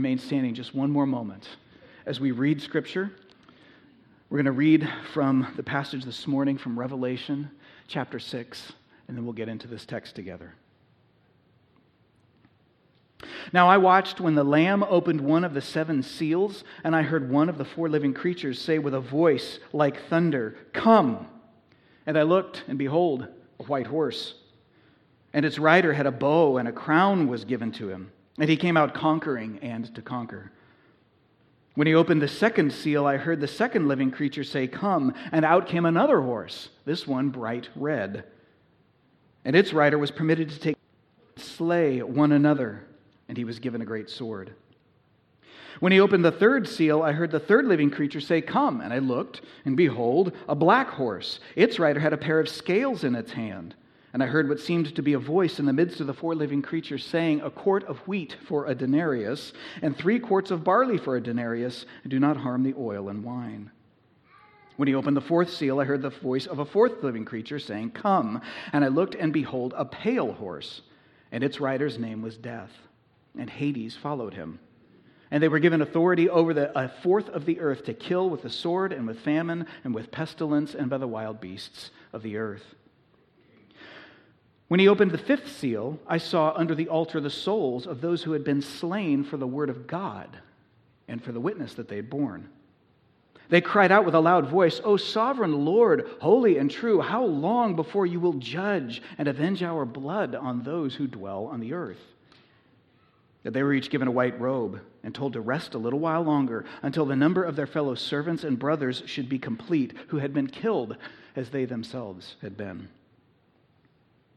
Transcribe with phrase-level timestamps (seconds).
[0.00, 1.46] remain standing just one more moment
[2.06, 3.12] as we read Scripture.
[4.30, 7.50] We're going to read from the passage this morning from Revelation
[7.86, 8.72] chapter 6,
[9.06, 10.54] and then we'll get into this text together.
[13.52, 17.28] Now I watched when the Lamb opened one of the seven seals, and I heard
[17.28, 21.26] one of the four living creatures say with a voice like thunder, Come!
[22.06, 23.28] And I looked, and behold,
[23.58, 24.32] a white horse.
[25.34, 28.12] And its rider had a bow, and a crown was given to him.
[28.40, 30.50] And he came out conquering and to conquer.
[31.74, 35.14] When he opened the second seal, I heard the second living creature say, Come.
[35.30, 38.24] And out came another horse, this one bright red.
[39.44, 40.76] And its rider was permitted to take
[41.36, 42.86] slay one another,
[43.28, 44.54] and he was given a great sword.
[45.80, 48.80] When he opened the third seal, I heard the third living creature say, Come.
[48.80, 51.40] And I looked, and behold, a black horse.
[51.56, 53.74] Its rider had a pair of scales in its hand.
[54.12, 56.34] And I heard what seemed to be a voice in the midst of the four
[56.34, 60.98] living creatures saying, A quart of wheat for a denarius, and three quarts of barley
[60.98, 63.70] for a denarius, do not harm the oil and wine.
[64.76, 67.58] When he opened the fourth seal, I heard the voice of a fourth living creature
[67.58, 68.40] saying, Come.
[68.72, 70.80] And I looked, and behold, a pale horse,
[71.30, 72.72] and its rider's name was Death,
[73.38, 74.58] and Hades followed him.
[75.30, 78.42] And they were given authority over the, a fourth of the earth to kill with
[78.42, 82.38] the sword, and with famine, and with pestilence, and by the wild beasts of the
[82.38, 82.74] earth.
[84.70, 88.22] When he opened the fifth seal, I saw under the altar the souls of those
[88.22, 90.38] who had been slain for the word of God
[91.08, 92.48] and for the witness that they had borne.
[93.48, 97.74] They cried out with a loud voice, O sovereign Lord, holy and true, how long
[97.74, 101.98] before you will judge and avenge our blood on those who dwell on the earth?
[103.42, 106.22] That they were each given a white robe and told to rest a little while
[106.22, 110.32] longer until the number of their fellow servants and brothers should be complete, who had
[110.32, 110.96] been killed
[111.34, 112.86] as they themselves had been.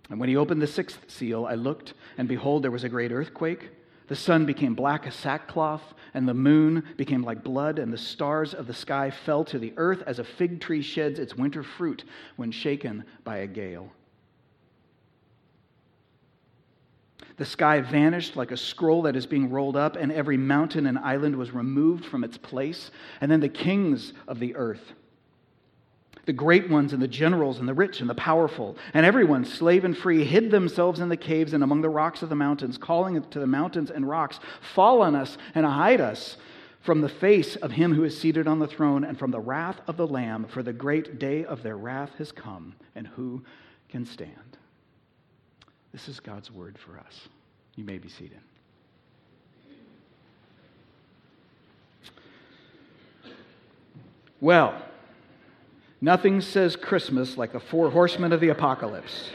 [0.09, 3.12] And when he opened the sixth seal, I looked, and behold, there was a great
[3.12, 3.70] earthquake.
[4.08, 8.54] The sun became black as sackcloth, and the moon became like blood, and the stars
[8.54, 12.04] of the sky fell to the earth as a fig tree sheds its winter fruit
[12.36, 13.92] when shaken by a gale.
[17.38, 21.00] The sky vanished like a scroll that is being rolled up, and every mountain and
[21.00, 22.92] island was removed from its place.
[23.22, 24.94] And then the kings of the earth,
[26.25, 29.84] the great ones and the generals and the rich and the powerful, and everyone, slave
[29.84, 33.22] and free, hid themselves in the caves and among the rocks of the mountains, calling
[33.29, 34.39] to the mountains and rocks,
[34.73, 36.38] Fall on us and hide us
[36.81, 39.79] from the face of him who is seated on the throne and from the wrath
[39.88, 43.44] of the Lamb, for the great day of their wrath has come, and who
[43.89, 44.57] can stand?
[45.91, 47.28] This is God's word for us.
[47.75, 48.39] You may be seated.
[54.41, 54.75] Well,
[56.03, 59.30] Nothing says Christmas like the four horsemen of the apocalypse.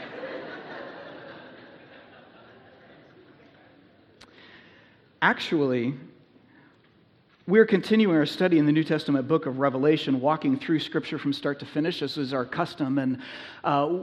[5.19, 5.95] Actually,
[7.47, 11.33] we're continuing our study in the New Testament book of Revelation, walking through Scripture from
[11.33, 12.01] start to finish.
[12.01, 12.99] This is our custom.
[12.99, 13.17] And
[13.63, 14.01] uh,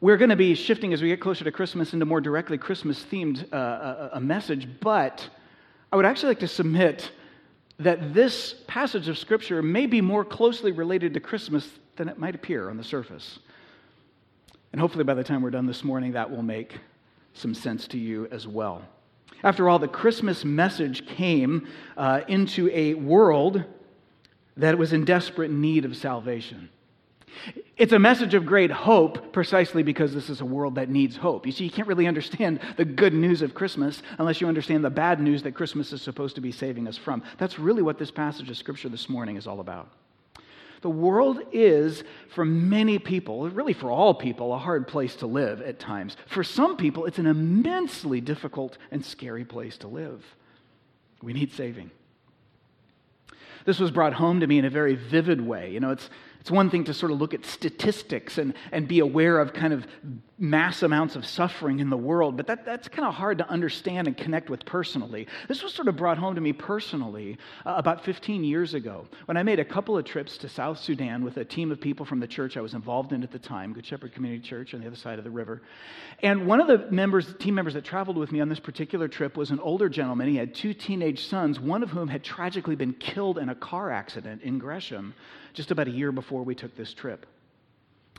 [0.00, 3.04] we're going to be shifting as we get closer to Christmas into more directly Christmas
[3.10, 4.68] themed uh, a, a message.
[4.80, 5.28] But
[5.92, 7.10] I would actually like to submit
[7.80, 12.34] that this passage of Scripture may be more closely related to Christmas than it might
[12.34, 13.38] appear on the surface.
[14.72, 16.78] And hopefully, by the time we're done this morning, that will make
[17.34, 18.82] some sense to you as well.
[19.42, 23.64] After all, the Christmas message came uh, into a world
[24.56, 26.70] that was in desperate need of salvation.
[27.76, 31.46] It's a message of great hope precisely because this is a world that needs hope.
[31.46, 34.90] You see, you can't really understand the good news of Christmas unless you understand the
[34.90, 37.22] bad news that Christmas is supposed to be saving us from.
[37.38, 39.88] That's really what this passage of Scripture this morning is all about.
[40.80, 45.60] The world is, for many people, really for all people, a hard place to live
[45.62, 46.16] at times.
[46.26, 50.24] For some people, it's an immensely difficult and scary place to live.
[51.22, 51.90] We need saving.
[53.64, 55.72] This was brought home to me in a very vivid way.
[55.72, 56.08] You know, it's,
[56.40, 59.72] it's one thing to sort of look at statistics and, and be aware of kind
[59.72, 59.86] of
[60.38, 64.06] mass amounts of suffering in the world, but that, that's kind of hard to understand
[64.06, 65.26] and connect with personally.
[65.48, 69.36] This was sort of brought home to me personally uh, about 15 years ago when
[69.36, 72.20] I made a couple of trips to South Sudan with a team of people from
[72.20, 74.86] the church I was involved in at the time, Good Shepherd Community Church on the
[74.86, 75.62] other side of the river.
[76.22, 79.36] And one of the members, team members that traveled with me on this particular trip
[79.36, 80.28] was an older gentleman.
[80.28, 83.90] He had two teenage sons, one of whom had tragically been killed in a car
[83.90, 85.14] accident in Gresham
[85.52, 87.26] just about a year before we took this trip.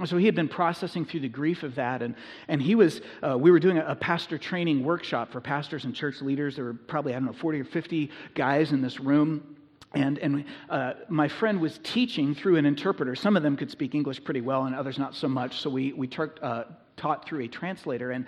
[0.06, 2.16] So he had been processing through the grief of that, and,
[2.48, 5.94] and he was, uh, we were doing a, a, pastor training workshop for pastors and
[5.94, 6.56] church leaders.
[6.56, 9.58] There were probably, I don't know, 40 or 50 guys in this room.
[9.94, 13.16] And, and uh, my friend was teaching through an interpreter.
[13.16, 15.60] Some of them could speak English pretty well, and others not so much.
[15.60, 16.10] So we, we
[16.42, 16.64] uh,
[17.00, 18.12] taught through a translator.
[18.12, 18.26] And,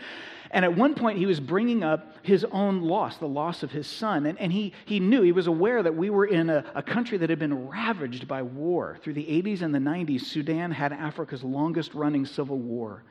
[0.49, 3.85] and at one point, he was bringing up his own loss, the loss of his
[3.85, 4.25] son.
[4.25, 7.17] And, and he, he knew, he was aware that we were in a, a country
[7.17, 8.97] that had been ravaged by war.
[9.03, 13.03] Through the 80s and the 90s, Sudan had Africa's longest running civil war.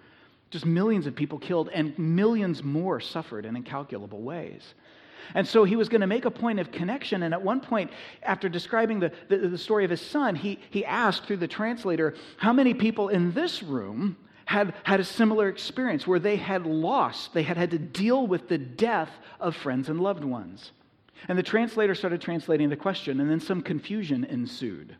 [0.51, 4.75] Just millions of people killed, and millions more suffered in incalculable ways.
[5.35, 7.23] And so he was going to make a point of connection.
[7.23, 7.91] And at one point,
[8.23, 12.15] after describing the, the, the, story of his son, he, he asked through the translator
[12.37, 14.17] how many people in this room
[14.51, 18.49] had had a similar experience where they had lost, they had had to deal with
[18.49, 20.73] the death of friends and loved ones.
[21.29, 24.97] And the translator started translating the question, and then some confusion ensued.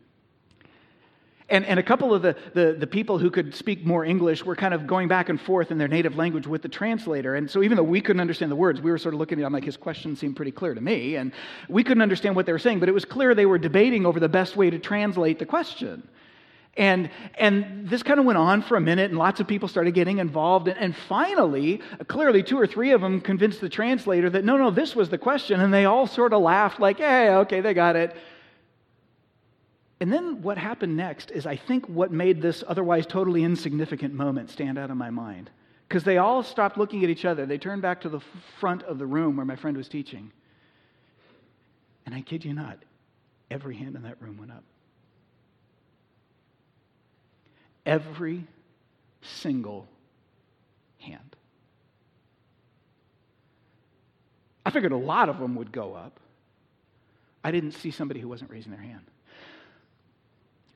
[1.49, 4.55] And, and a couple of the, the, the, people who could speak more English were
[4.55, 7.35] kind of going back and forth in their native language with the translator.
[7.35, 9.45] And so even though we couldn't understand the words, we were sort of looking at
[9.45, 11.17] him like his question seemed pretty clear to me.
[11.17, 11.33] And
[11.67, 14.17] we couldn't understand what they were saying, but it was clear they were debating over
[14.17, 16.07] the best way to translate the question.
[16.77, 19.93] And, and this kind of went on for a minute, and lots of people started
[19.93, 20.69] getting involved.
[20.69, 24.71] And, and finally, clearly, two or three of them convinced the translator that no, no,
[24.71, 25.59] this was the question.
[25.59, 28.15] And they all sort of laughed, like, hey, okay, they got it.
[29.99, 34.49] And then what happened next is, I think, what made this otherwise totally insignificant moment
[34.49, 35.49] stand out in my mind.
[35.87, 37.45] Because they all stopped looking at each other.
[37.45, 38.21] They turned back to the
[38.59, 40.31] front of the room where my friend was teaching.
[42.05, 42.79] And I kid you not,
[43.51, 44.63] every hand in that room went up.
[47.85, 48.45] Every
[49.21, 49.87] single
[50.99, 51.35] hand.
[54.65, 56.19] I figured a lot of them would go up.
[57.43, 59.05] I didn't see somebody who wasn't raising their hand.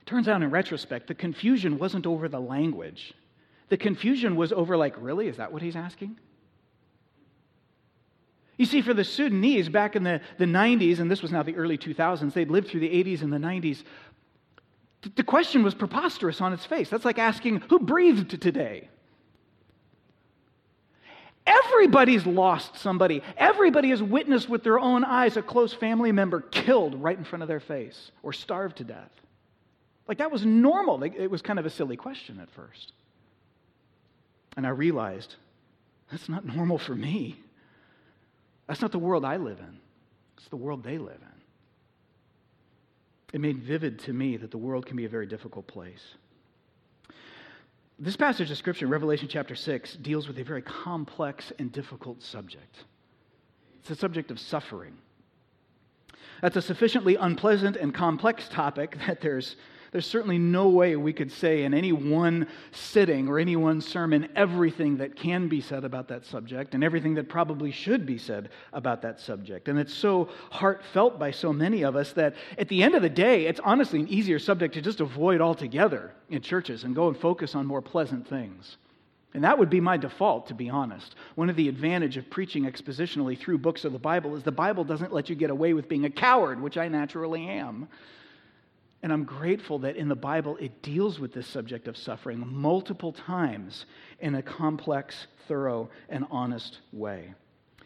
[0.06, 3.14] Turns out, in retrospect, the confusion wasn't over the language.
[3.70, 5.28] The confusion was over, like, really?
[5.28, 6.18] Is that what he's asking?
[8.58, 11.56] You see, for the Sudanese back in the, the 90s, and this was now the
[11.56, 13.84] early 2000s, they'd lived through the 80s and the 90s.
[15.14, 16.90] The question was preposterous on its face.
[16.90, 18.90] That's like asking, who breathed today?
[21.46, 23.22] Everybody's lost somebody.
[23.38, 27.44] Everybody has witnessed with their own eyes a close family member killed right in front
[27.44, 29.12] of their face or starved to death.
[30.08, 31.04] Like that was normal.
[31.04, 32.94] It was kind of a silly question at first.
[34.58, 35.36] And I realized
[36.12, 37.36] that's not normal for me.
[38.68, 39.80] That's not the world I live in,
[40.38, 41.35] it's the world they live in.
[43.36, 46.16] It made vivid to me that the world can be a very difficult place.
[48.00, 52.86] This passage of Scripture, Revelation chapter 6, deals with a very complex and difficult subject.
[53.80, 54.96] It's the subject of suffering.
[56.42, 59.58] That's a sufficiently unpleasant and complex topic that there's
[59.96, 64.28] there's certainly no way we could say in any one sitting or any one sermon
[64.36, 68.50] everything that can be said about that subject and everything that probably should be said
[68.74, 69.70] about that subject.
[69.70, 73.10] And it's so heartfelt by so many of us that at the end of the
[73.10, 77.16] day, it's honestly an easier subject to just avoid altogether in churches and go and
[77.16, 78.76] focus on more pleasant things.
[79.34, 81.16] And that would be my default, to be honest.
[81.36, 84.84] One of the advantage of preaching expositionally through books of the Bible is the Bible
[84.84, 87.88] doesn't let you get away with being a coward, which I naturally am.
[89.06, 93.12] And I'm grateful that in the Bible it deals with this subject of suffering multiple
[93.12, 93.86] times
[94.20, 97.36] in a complex, thorough, and honest way.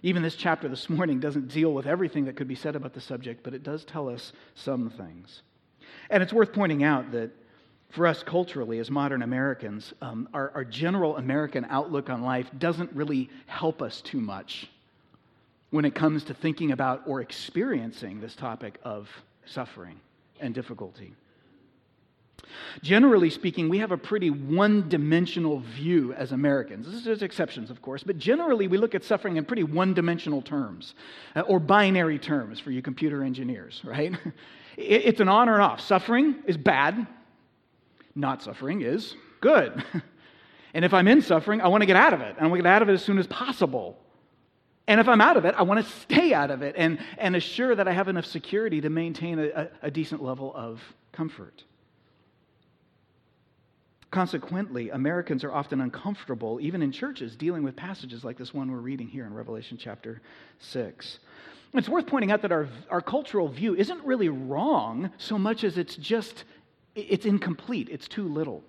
[0.01, 3.01] Even this chapter this morning doesn't deal with everything that could be said about the
[3.01, 5.41] subject, but it does tell us some things.
[6.09, 7.31] And it's worth pointing out that
[7.89, 12.93] for us culturally, as modern Americans, um, our, our general American outlook on life doesn't
[12.93, 14.69] really help us too much
[15.71, 19.09] when it comes to thinking about or experiencing this topic of
[19.45, 19.99] suffering
[20.39, 21.13] and difficulty.
[22.81, 27.03] Generally speaking, we have a pretty one dimensional view as Americans.
[27.03, 30.95] There's exceptions, of course, but generally we look at suffering in pretty one dimensional terms
[31.35, 34.13] uh, or binary terms for you computer engineers, right?
[34.77, 35.81] it's an on or off.
[35.81, 37.07] Suffering is bad,
[38.15, 39.83] not suffering is good.
[40.73, 42.35] and if I'm in suffering, I want to get out of it.
[42.37, 43.97] And I want to get out of it as soon as possible.
[44.89, 47.35] And if I'm out of it, I want to stay out of it and, and
[47.35, 50.81] assure that I have enough security to maintain a, a decent level of
[51.11, 51.63] comfort.
[54.09, 58.79] Consequently, Americans are often uncomfortable, even in churches, dealing with passages like this one we're
[58.79, 60.23] reading here in Revelation chapter
[60.57, 61.19] 6.
[61.75, 65.77] It's worth pointing out that our, our cultural view isn't really wrong so much as
[65.77, 66.45] it's just,
[66.95, 68.63] it's incomplete, it's too little.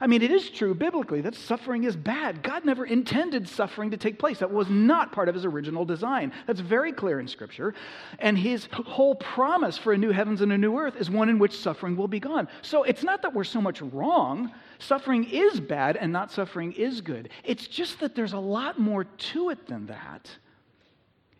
[0.00, 2.42] I mean, it is true biblically that suffering is bad.
[2.42, 4.38] God never intended suffering to take place.
[4.38, 6.32] That was not part of his original design.
[6.46, 7.74] That's very clear in Scripture.
[8.18, 11.38] And his whole promise for a new heavens and a new earth is one in
[11.38, 12.48] which suffering will be gone.
[12.62, 14.52] So it's not that we're so much wrong.
[14.78, 17.28] Suffering is bad and not suffering is good.
[17.44, 20.28] It's just that there's a lot more to it than that.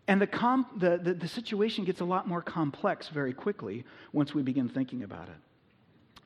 [0.09, 4.35] And the, com- the, the, the situation gets a lot more complex very quickly once
[4.35, 5.37] we begin thinking about it.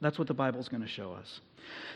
[0.01, 1.41] That's what the Bible's going to show us.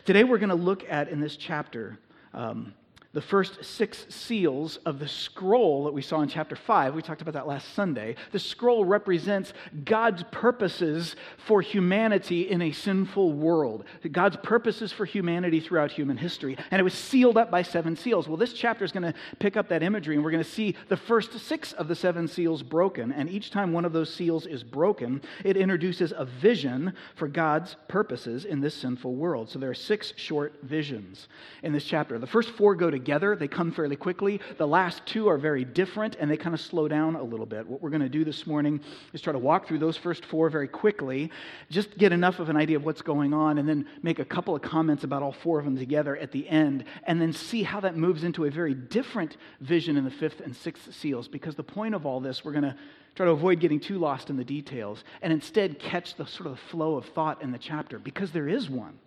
[0.05, 1.99] Today, we're going to look at in this chapter
[2.33, 2.73] um,
[3.13, 6.95] the first six seals of the scroll that we saw in chapter 5.
[6.95, 8.15] We talked about that last Sunday.
[8.31, 9.51] The scroll represents
[9.83, 16.57] God's purposes for humanity in a sinful world, God's purposes for humanity throughout human history.
[16.71, 18.29] And it was sealed up by seven seals.
[18.29, 20.75] Well, this chapter is going to pick up that imagery, and we're going to see
[20.87, 23.11] the first six of the seven seals broken.
[23.11, 27.75] And each time one of those seals is broken, it introduces a vision for God's
[27.89, 29.49] purposes in this sinful world.
[29.49, 31.27] So there are six short visions
[31.61, 32.17] in this chapter.
[32.17, 33.35] The first four go to together.
[33.35, 34.39] They come fairly quickly.
[34.57, 37.67] The last two are very different and they kind of slow down a little bit.
[37.67, 38.79] What we're going to do this morning
[39.11, 41.31] is try to walk through those first four very quickly,
[41.71, 44.55] just get enough of an idea of what's going on, and then make a couple
[44.55, 47.79] of comments about all four of them together at the end, and then see how
[47.79, 51.27] that moves into a very different vision in the fifth and sixth seals.
[51.27, 52.75] Because the point of all this, we're going to
[53.15, 56.59] try to avoid getting too lost in the details and instead catch the sort of
[56.59, 58.97] flow of thought in the chapter because there is one.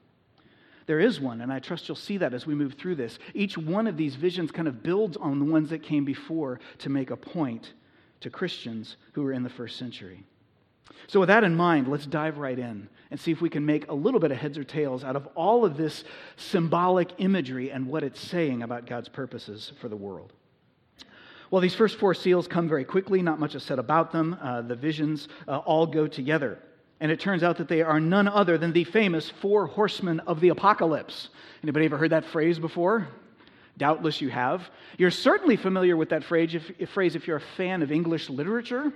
[0.87, 3.19] There is one, and I trust you'll see that as we move through this.
[3.33, 6.91] Each one of these visions kind of builds on the ones that came before to
[6.91, 7.73] make a point
[8.21, 10.25] to Christians who were in the first century.
[11.07, 13.89] So, with that in mind, let's dive right in and see if we can make
[13.89, 16.05] a little bit of heads or tails out of all of this
[16.37, 20.33] symbolic imagery and what it's saying about God's purposes for the world.
[21.51, 24.37] Well, these first four seals come very quickly, not much is said about them.
[24.41, 26.59] Uh, the visions uh, all go together.
[27.01, 30.41] And it turns out that they are none other than the famous four horsemen of
[30.41, 31.29] the apocalypse.
[31.63, 33.09] Anybody ever heard that phrase before?
[33.77, 34.71] Doubtless you have.
[34.99, 38.93] You're certainly familiar with that phrase if, phrase if you're a fan of English literature.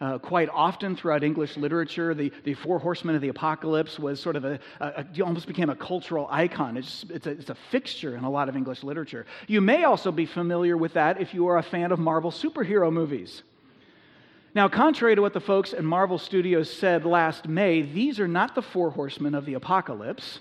[0.00, 4.34] Uh, quite often throughout English literature, the, the four horsemen of the apocalypse was sort
[4.34, 6.76] of a, a, a almost became a cultural icon.
[6.76, 9.26] It's, it's, a, it's a fixture in a lot of English literature.
[9.46, 12.92] You may also be familiar with that if you are a fan of Marvel superhero
[12.92, 13.44] movies.
[14.54, 18.54] Now, contrary to what the folks at Marvel Studios said last May, these are not
[18.54, 20.40] the four horsemen of the apocalypse.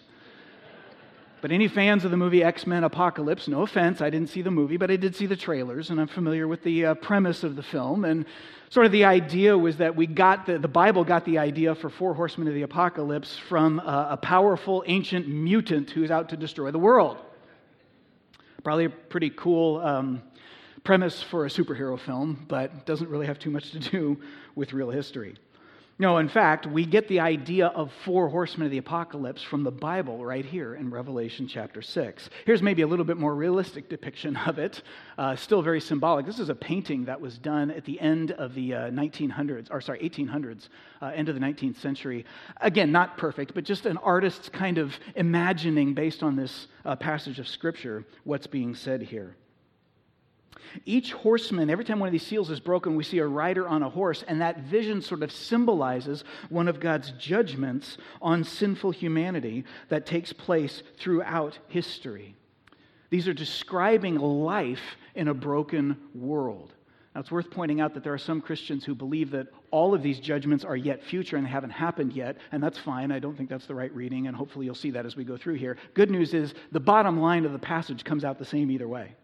[1.39, 4.51] But any fans of the movie X Men Apocalypse, no offense, I didn't see the
[4.51, 7.56] movie, but I did see the trailers, and I'm familiar with the uh, premise of
[7.56, 8.03] the film.
[8.03, 8.25] And
[8.70, 11.89] sort of the idea was that we got the, the Bible got the idea for
[11.89, 16.70] four horsemen of the apocalypse from uh, a powerful ancient mutant who's out to destroy
[16.70, 17.18] the world.
[18.63, 20.22] Probably a pretty cool um,
[20.83, 24.19] premise for a superhero film, but doesn't really have too much to do
[24.55, 25.35] with real history.
[26.01, 29.69] No, in fact, we get the idea of four horsemen of the apocalypse from the
[29.69, 32.27] Bible right here in Revelation chapter 6.
[32.43, 34.81] Here's maybe a little bit more realistic depiction of it,
[35.19, 36.25] uh, still very symbolic.
[36.25, 39.79] This is a painting that was done at the end of the uh, 1900s, or
[39.79, 40.69] sorry, 1800s,
[41.03, 42.25] uh, end of the 19th century.
[42.61, 47.38] Again, not perfect, but just an artist's kind of imagining based on this uh, passage
[47.38, 49.35] of Scripture what's being said here.
[50.86, 53.84] Each horseman, every time one of these seals is broken, we see a rider on
[53.84, 59.65] a horse, and that vision sort of symbolizes one of God's judgments on sinful humanity
[59.89, 62.36] that takes place throughout history.
[63.10, 66.74] These are describing life in a broken world.
[67.13, 70.01] Now, it's worth pointing out that there are some Christians who believe that all of
[70.01, 73.12] these judgments are yet future and haven't happened yet, and that's fine.
[73.12, 75.36] I don't think that's the right reading, and hopefully you'll see that as we go
[75.36, 75.75] through here.
[75.94, 79.15] Good news is the bottom line of the passage comes out the same either way.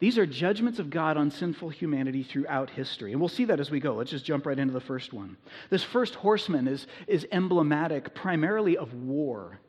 [0.00, 3.12] These are judgments of God on sinful humanity throughout history.
[3.12, 3.94] And we'll see that as we go.
[3.94, 5.36] Let's just jump right into the first one.
[5.68, 9.60] This first horseman is, is emblematic primarily of war.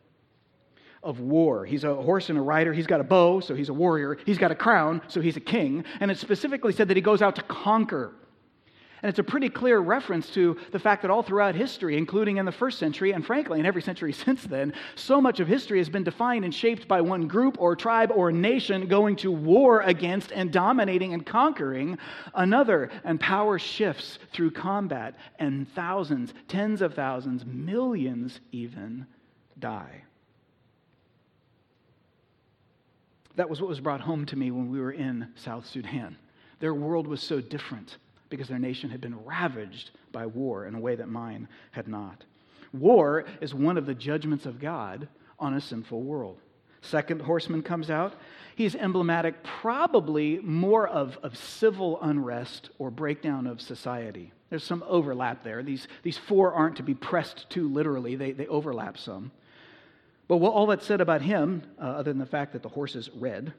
[1.03, 1.65] Of war.
[1.65, 2.71] He's a horse and a rider.
[2.71, 4.17] He's got a bow, so he's a warrior.
[4.25, 5.83] He's got a crown, so he's a king.
[5.99, 8.13] And it specifically said that he goes out to conquer.
[9.01, 12.45] And it's a pretty clear reference to the fact that all throughout history, including in
[12.45, 15.89] the first century, and frankly in every century since then, so much of history has
[15.89, 20.31] been defined and shaped by one group or tribe or nation going to war against
[20.31, 21.97] and dominating and conquering
[22.35, 22.91] another.
[23.03, 29.07] And power shifts through combat, and thousands, tens of thousands, millions even
[29.57, 30.03] die.
[33.35, 36.17] That was what was brought home to me when we were in South Sudan.
[36.59, 37.97] Their world was so different
[38.31, 42.23] because their nation had been ravaged by war in a way that mine had not.
[42.73, 45.07] War is one of the judgments of God
[45.37, 46.39] on a sinful world.
[46.81, 48.15] Second horseman comes out.
[48.55, 54.31] He's emblematic, probably more of, of civil unrest or breakdown of society.
[54.49, 55.63] There's some overlap there.
[55.63, 59.31] These, these four aren't to be pressed too literally, they, they overlap some.
[60.27, 62.95] But what, all that's said about him, uh, other than the fact that the horse
[62.95, 63.53] is red,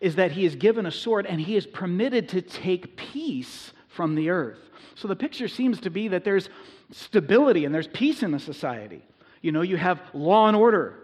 [0.00, 4.14] is that he is given a sword and he is permitted to take peace from
[4.14, 4.58] the earth.
[4.94, 6.48] So the picture seems to be that there's
[6.90, 9.02] stability and there's peace in the society.
[9.42, 10.96] You know, you have law and order.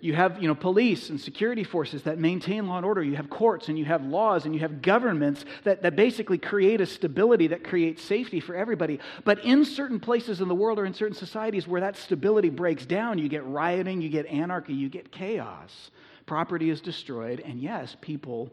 [0.00, 3.02] You have, you know, police and security forces that maintain law and order.
[3.02, 6.80] You have courts and you have laws and you have governments that, that basically create
[6.80, 8.98] a stability that creates safety for everybody.
[9.24, 12.84] But in certain places in the world or in certain societies where that stability breaks
[12.84, 15.90] down, you get rioting, you get anarchy, you get chaos
[16.26, 18.52] Property is destroyed, and yes, people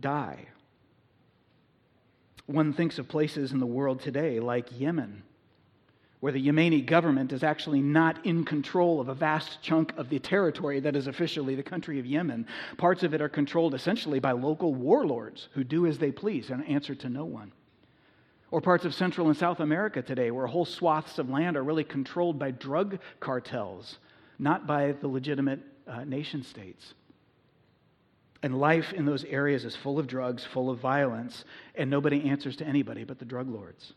[0.00, 0.46] die.
[2.48, 5.22] One thinks of places in the world today like Yemen,
[6.20, 10.18] where the Yemeni government is actually not in control of a vast chunk of the
[10.18, 12.46] territory that is officially the country of Yemen.
[12.78, 16.66] Parts of it are controlled essentially by local warlords who do as they please and
[16.66, 17.52] answer to no one.
[18.50, 21.84] Or parts of Central and South America today, where whole swaths of land are really
[21.84, 23.98] controlled by drug cartels,
[24.38, 26.94] not by the legitimate uh, nation states.
[28.42, 32.56] And life in those areas is full of drugs, full of violence, and nobody answers
[32.56, 33.94] to anybody but the drug lords.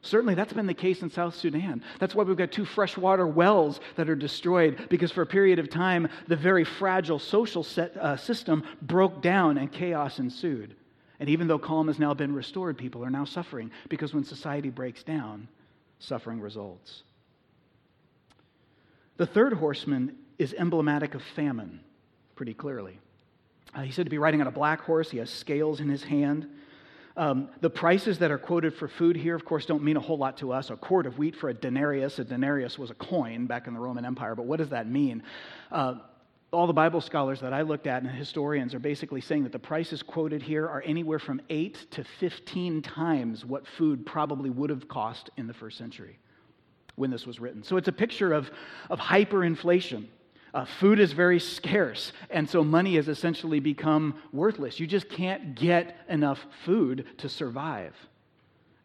[0.00, 1.82] Certainly, that's been the case in South Sudan.
[2.00, 5.70] That's why we've got two freshwater wells that are destroyed, because for a period of
[5.70, 10.74] time, the very fragile social set, uh, system broke down and chaos ensued.
[11.20, 14.70] And even though calm has now been restored, people are now suffering, because when society
[14.70, 15.46] breaks down,
[16.00, 17.04] suffering results.
[19.18, 21.78] The third horseman is emblematic of famine,
[22.34, 22.98] pretty clearly.
[23.74, 26.04] Uh, he's said to be riding on a black horse, he has scales in his
[26.04, 26.46] hand.
[27.16, 30.16] Um, the prices that are quoted for food here, of course, don't mean a whole
[30.16, 30.70] lot to us.
[30.70, 32.18] A quart of wheat for a denarius.
[32.18, 35.22] A denarius was a coin back in the Roman Empire, but what does that mean?
[35.70, 35.96] Uh,
[36.52, 39.58] all the Bible scholars that I looked at and historians are basically saying that the
[39.58, 44.86] prices quoted here are anywhere from 8 to 15 times what food probably would have
[44.86, 46.18] cost in the first century
[46.96, 47.62] when this was written.
[47.62, 48.50] So it's a picture of,
[48.90, 50.06] of hyperinflation.
[50.54, 54.78] Uh, food is very scarce, and so money has essentially become worthless.
[54.78, 57.94] You just can't get enough food to survive.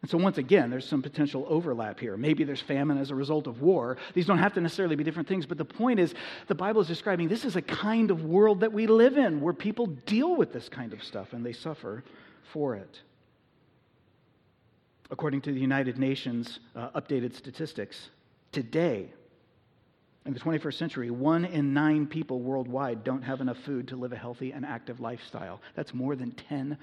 [0.00, 2.16] And so, once again, there's some potential overlap here.
[2.16, 3.98] Maybe there's famine as a result of war.
[4.14, 6.14] These don't have to necessarily be different things, but the point is,
[6.46, 9.52] the Bible is describing this is a kind of world that we live in where
[9.52, 12.04] people deal with this kind of stuff and they suffer
[12.52, 13.00] for it.
[15.10, 18.10] According to the United Nations uh, updated statistics,
[18.52, 19.10] today,
[20.28, 24.12] in the 21st century, one in nine people worldwide don't have enough food to live
[24.12, 25.62] a healthy and active lifestyle.
[25.74, 26.76] That's more than 10%.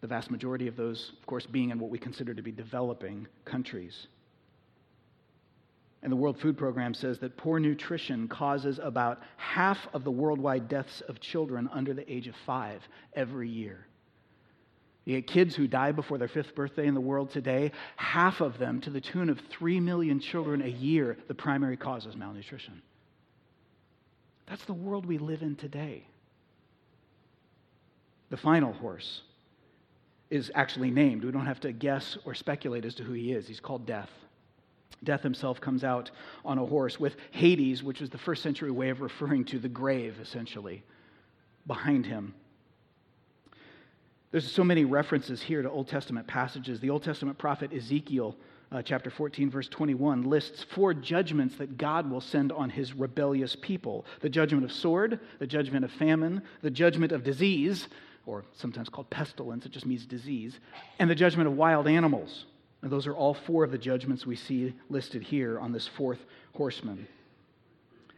[0.00, 3.28] The vast majority of those, of course, being in what we consider to be developing
[3.44, 4.08] countries.
[6.02, 10.66] And the World Food Program says that poor nutrition causes about half of the worldwide
[10.66, 12.82] deaths of children under the age of five
[13.14, 13.86] every year.
[15.04, 18.58] You get kids who die before their fifth birthday in the world today, half of
[18.58, 22.82] them, to the tune of 3 million children a year, the primary cause is malnutrition.
[24.46, 26.06] That's the world we live in today.
[28.30, 29.22] The final horse
[30.30, 31.24] is actually named.
[31.24, 33.46] We don't have to guess or speculate as to who he is.
[33.46, 34.10] He's called Death.
[35.04, 36.10] Death himself comes out
[36.44, 39.68] on a horse with Hades, which is the first century way of referring to the
[39.68, 40.84] grave, essentially,
[41.66, 42.34] behind him.
[44.32, 46.80] There's so many references here to Old Testament passages.
[46.80, 48.34] The Old Testament prophet Ezekiel,
[48.72, 53.54] uh, chapter 14, verse 21, lists four judgments that God will send on his rebellious
[53.60, 57.88] people the judgment of sword, the judgment of famine, the judgment of disease,
[58.24, 60.58] or sometimes called pestilence, it just means disease,
[60.98, 62.46] and the judgment of wild animals.
[62.80, 66.24] And those are all four of the judgments we see listed here on this fourth
[66.54, 67.06] horseman.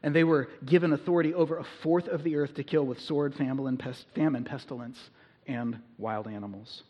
[0.05, 3.35] And they were given authority over a fourth of the earth to kill with sword,
[3.35, 5.11] famine, pestilence
[5.47, 6.83] and wild animals.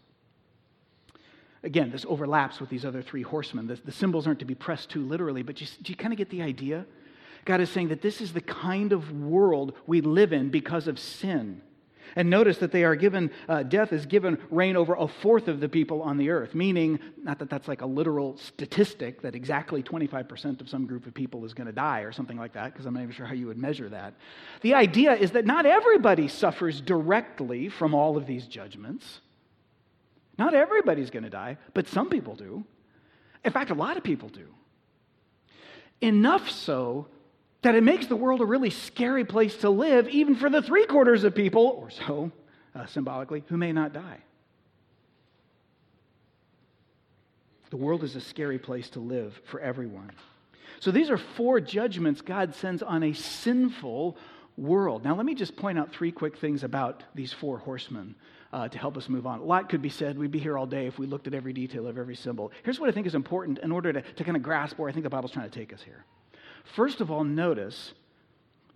[1.63, 3.67] Again, this overlaps with these other three horsemen.
[3.67, 6.29] The, the symbols aren't to be pressed too literally, but do you kind of get
[6.29, 6.85] the idea?
[7.45, 10.99] God is saying that this is the kind of world we live in because of
[10.99, 11.63] sin.
[12.17, 15.61] And notice that they are given, uh, death is given reign over a fourth of
[15.61, 19.83] the people on the earth, meaning, not that that's like a literal statistic that exactly
[19.83, 22.87] 25% of some group of people is going to die or something like that, because
[22.87, 24.15] I'm not even sure how you would measure that.
[24.61, 29.21] The idea is that not everybody suffers directly from all of these judgments.
[30.39, 32.65] Not everybody's going to die, but some people do.
[33.45, 34.49] In fact, a lot of people do.
[36.01, 37.07] Enough so
[37.65, 40.87] that it makes the world a really scary place to live, even for the three
[40.87, 42.31] quarters of people, or so,
[42.75, 44.19] uh, symbolically, who may not die.
[47.71, 50.13] The world is a scary place to live for everyone.
[50.81, 54.17] So these are four judgments God sends on a sinful
[54.57, 55.03] world.
[55.03, 58.15] Now, let me just point out three quick things about these four horsemen
[58.53, 59.41] uh, to help us move on.
[59.41, 60.19] A lot could be said.
[60.19, 62.53] We'd be here all day if we looked at every detail of every symbol.
[62.63, 64.93] Here's what I think is important in order to, to kind of grasp where I
[64.93, 66.05] think the Bible's trying to take us here.
[66.65, 67.93] First of all, notice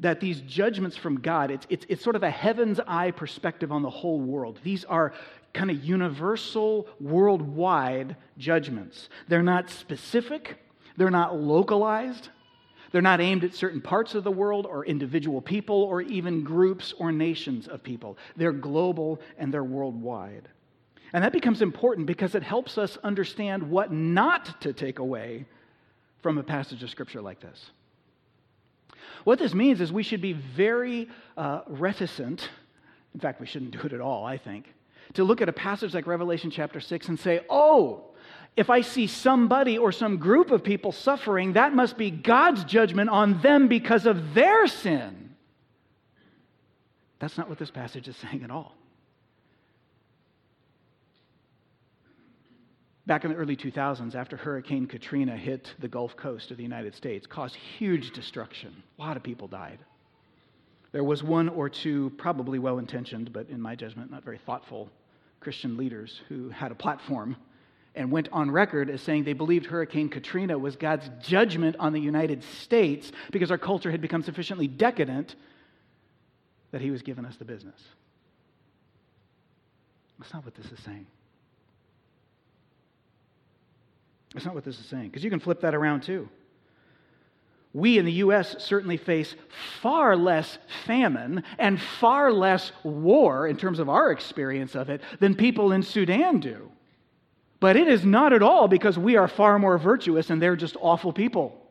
[0.00, 3.82] that these judgments from God, it's, it's, it's sort of a heaven's eye perspective on
[3.82, 4.60] the whole world.
[4.62, 5.12] These are
[5.52, 9.08] kind of universal, worldwide judgments.
[9.26, 10.56] They're not specific,
[10.96, 12.28] they're not localized,
[12.92, 16.94] they're not aimed at certain parts of the world or individual people or even groups
[16.98, 18.16] or nations of people.
[18.36, 20.48] They're global and they're worldwide.
[21.12, 25.46] And that becomes important because it helps us understand what not to take away
[26.22, 27.70] from a passage of Scripture like this.
[29.28, 32.48] What this means is we should be very uh, reticent.
[33.12, 34.72] In fact, we shouldn't do it at all, I think,
[35.12, 38.04] to look at a passage like Revelation chapter 6 and say, oh,
[38.56, 43.10] if I see somebody or some group of people suffering, that must be God's judgment
[43.10, 45.34] on them because of their sin.
[47.18, 48.77] That's not what this passage is saying at all.
[53.08, 56.94] Back in the early 2000s, after Hurricane Katrina hit the Gulf Coast of the United
[56.94, 58.82] States, caused huge destruction.
[58.98, 59.78] A lot of people died.
[60.92, 64.90] There was one or two, probably well intentioned, but in my judgment, not very thoughtful
[65.40, 67.36] Christian leaders who had a platform
[67.94, 72.00] and went on record as saying they believed Hurricane Katrina was God's judgment on the
[72.00, 75.34] United States because our culture had become sufficiently decadent
[76.72, 77.80] that He was giving us the business.
[80.18, 81.06] That's not what this is saying.
[84.34, 86.28] That's not what this is saying, because you can flip that around too.
[87.72, 88.56] We in the U.S.
[88.58, 89.34] certainly face
[89.80, 95.34] far less famine and far less war in terms of our experience of it than
[95.34, 96.70] people in Sudan do.
[97.60, 100.76] But it is not at all because we are far more virtuous and they're just
[100.80, 101.67] awful people.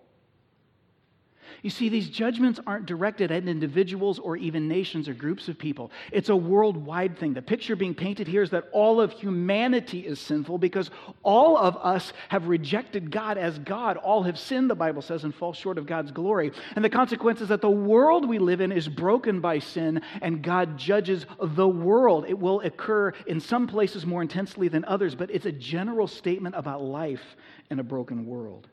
[1.64, 5.92] You see, these judgments aren't directed at individuals or even nations or groups of people.
[6.12, 7.34] It's a worldwide thing.
[7.34, 10.92] The picture being painted here is that all of humanity is sinful because
[11.24, 13.98] all of us have rejected God as God.
[13.98, 16.52] All have sinned, the Bible says, and fall short of God's glory.
[16.76, 20.44] And the consequence is that the world we live in is broken by sin, and
[20.44, 22.26] God judges the world.
[22.28, 26.56] It will occur in some places more intensely than others, but it's a general statement
[26.56, 27.36] about life
[27.70, 28.68] in a broken world.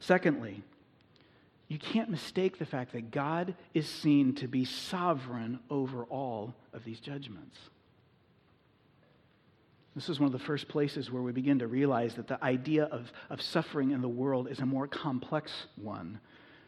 [0.00, 0.62] Secondly,
[1.68, 6.84] you can't mistake the fact that God is seen to be sovereign over all of
[6.84, 7.58] these judgments.
[9.96, 12.84] This is one of the first places where we begin to realize that the idea
[12.84, 16.20] of, of suffering in the world is a more complex one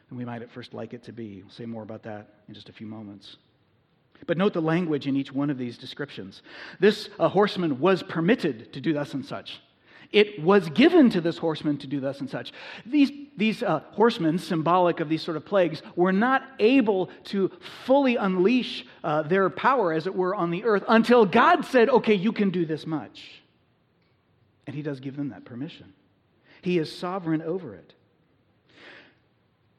[0.09, 1.43] than we might at first like it to be.
[1.43, 3.37] We'll say more about that in just a few moments.
[4.27, 6.43] But note the language in each one of these descriptions.
[6.81, 9.61] This uh, horseman was permitted to do thus and such.
[10.11, 12.53] It was given to this horseman to do thus and such.
[12.87, 17.51] These, these uh, horsemen, symbolic of these sort of plagues, were not able to
[17.85, 22.15] fully unleash uh, their power, as it were, on the earth until God said, okay,
[22.15, 23.43] you can do this much.
[24.67, 25.93] And He does give them that permission.
[26.63, 27.93] He is sovereign over it.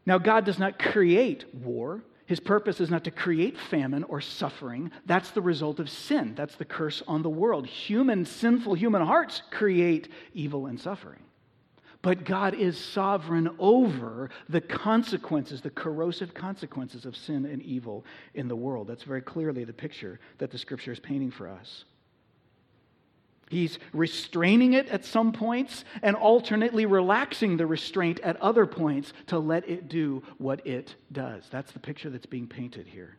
[0.05, 2.03] Now, God does not create war.
[2.29, 4.91] His purpose is not to create famine or suffering.
[5.07, 6.35] That's the result of sin.
[6.35, 7.65] That's the curse on the world.
[7.65, 11.21] Human, sinful human hearts create evil and suffering.
[12.03, 18.47] But God is sovereign over the consequences, the corrosive consequences of sin and evil in
[18.47, 18.87] the world.
[18.87, 21.85] That's very clearly the picture that the scripture is painting for us.
[23.49, 29.39] He's restraining it at some points and alternately relaxing the restraint at other points to
[29.39, 31.43] let it do what it does.
[31.49, 33.17] That's the picture that's being painted here.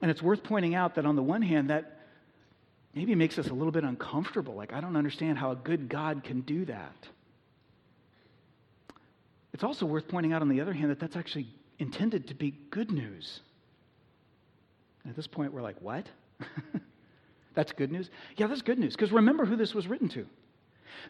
[0.00, 1.98] And it's worth pointing out that on the one hand, that
[2.94, 4.54] maybe makes us a little bit uncomfortable.
[4.54, 7.08] Like, I don't understand how a good God can do that.
[9.52, 11.48] It's also worth pointing out, on the other hand, that that's actually
[11.80, 13.40] intended to be good news.
[15.02, 16.06] And at this point, we're like, what?
[17.60, 18.08] That's good news?
[18.38, 18.94] Yeah, that's good news.
[18.94, 20.24] Because remember who this was written to.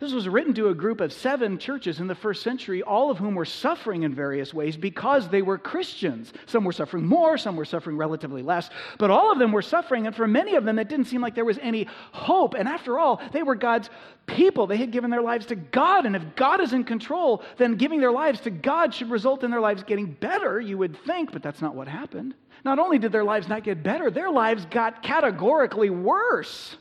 [0.01, 3.19] This was written to a group of seven churches in the first century, all of
[3.19, 6.33] whom were suffering in various ways because they were Christians.
[6.47, 10.07] Some were suffering more, some were suffering relatively less, but all of them were suffering,
[10.07, 12.55] and for many of them, it didn't seem like there was any hope.
[12.55, 13.91] And after all, they were God's
[14.27, 14.67] people.
[14.67, 18.01] They had given their lives to God, and if God is in control, then giving
[18.01, 21.43] their lives to God should result in their lives getting better, you would think, but
[21.43, 22.35] that's not what happened.
[22.65, 26.77] Not only did their lives not get better, their lives got categorically worse.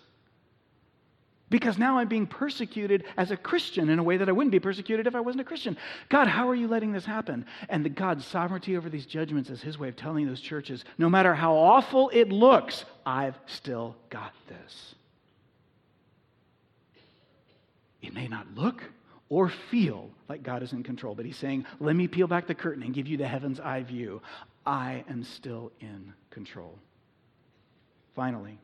[1.50, 4.60] Because now I'm being persecuted as a Christian in a way that I wouldn't be
[4.60, 5.78] persecuted if I wasn't a Christian.
[6.08, 7.46] God, how are you letting this happen?
[7.70, 11.10] And the God's sovereignty over these judgments is his way of telling those churches no
[11.10, 14.96] matter how awful it looks, I've still got this.
[18.02, 18.84] It may not look
[19.30, 22.56] or feel like God is in control, but he's saying, let me peel back the
[22.56, 24.22] curtain and give you the heaven's eye view.
[24.66, 26.78] I am still in control.
[28.16, 28.58] Finally,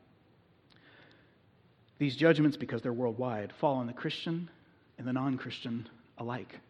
[1.98, 4.48] these judgments, because they're worldwide, fall on the Christian
[4.98, 6.60] and the non Christian alike.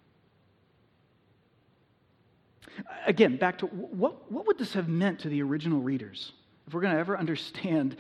[3.07, 6.33] Again, back to what, what would this have meant to the original readers?
[6.67, 7.97] If we're going to ever understand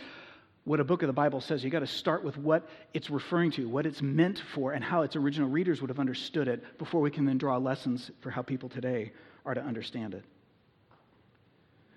[0.64, 3.52] what a book of the Bible says, you've got to start with what it's referring
[3.52, 7.00] to, what it's meant for, and how its original readers would have understood it before
[7.00, 9.12] we can then draw lessons for how people today
[9.44, 10.24] are to understand it.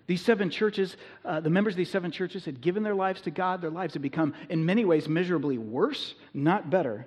[0.09, 3.29] These seven churches, uh, the members of these seven churches had given their lives to
[3.29, 3.61] God.
[3.61, 7.05] Their lives had become, in many ways, miserably worse, not better.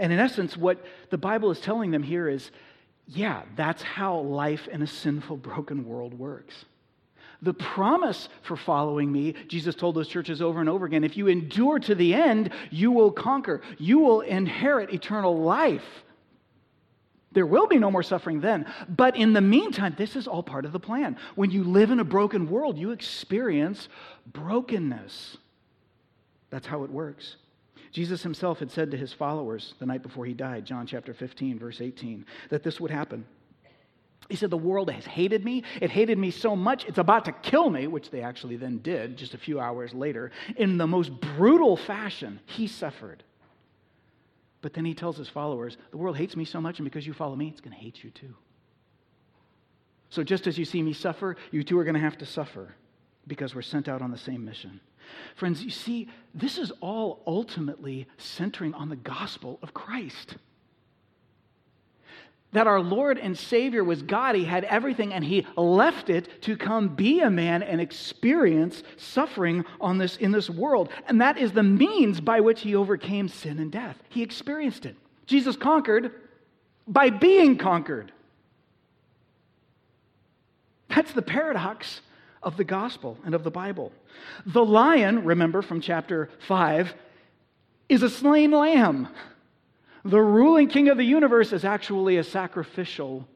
[0.00, 2.50] And in essence, what the Bible is telling them here is
[3.06, 6.64] yeah, that's how life in a sinful, broken world works.
[7.40, 11.28] The promise for following me, Jesus told those churches over and over again if you
[11.28, 13.62] endure to the end, you will conquer.
[13.78, 15.84] You will inherit eternal life.
[17.34, 18.66] There will be no more suffering then.
[18.88, 21.16] But in the meantime, this is all part of the plan.
[21.34, 23.88] When you live in a broken world, you experience
[24.26, 25.36] brokenness.
[26.50, 27.36] That's how it works.
[27.92, 31.58] Jesus himself had said to his followers the night before he died, John chapter 15,
[31.58, 33.24] verse 18, that this would happen.
[34.28, 35.62] He said, The world has hated me.
[35.80, 39.16] It hated me so much, it's about to kill me, which they actually then did
[39.16, 40.32] just a few hours later.
[40.56, 43.22] In the most brutal fashion, he suffered.
[44.64, 47.12] But then he tells his followers, The world hates me so much, and because you
[47.12, 48.34] follow me, it's going to hate you too.
[50.08, 52.74] So just as you see me suffer, you too are going to have to suffer
[53.26, 54.80] because we're sent out on the same mission.
[55.36, 60.36] Friends, you see, this is all ultimately centering on the gospel of Christ
[62.54, 64.36] that our Lord and Savior was God.
[64.36, 69.64] He had everything and he left it to come be a man and experience suffering
[69.80, 70.88] on this, in this world.
[71.08, 73.98] And that is the means by which he overcame sin and death.
[74.08, 74.96] He experienced it.
[75.26, 76.12] Jesus conquered
[76.86, 78.12] by being conquered.
[80.88, 82.02] That's the paradox
[82.40, 83.90] of the gospel and of the Bible.
[84.46, 86.94] The lion, remember from chapter 5,
[87.88, 89.08] is a slain lamb.
[90.04, 93.26] The ruling king of the universe is actually a sacrificial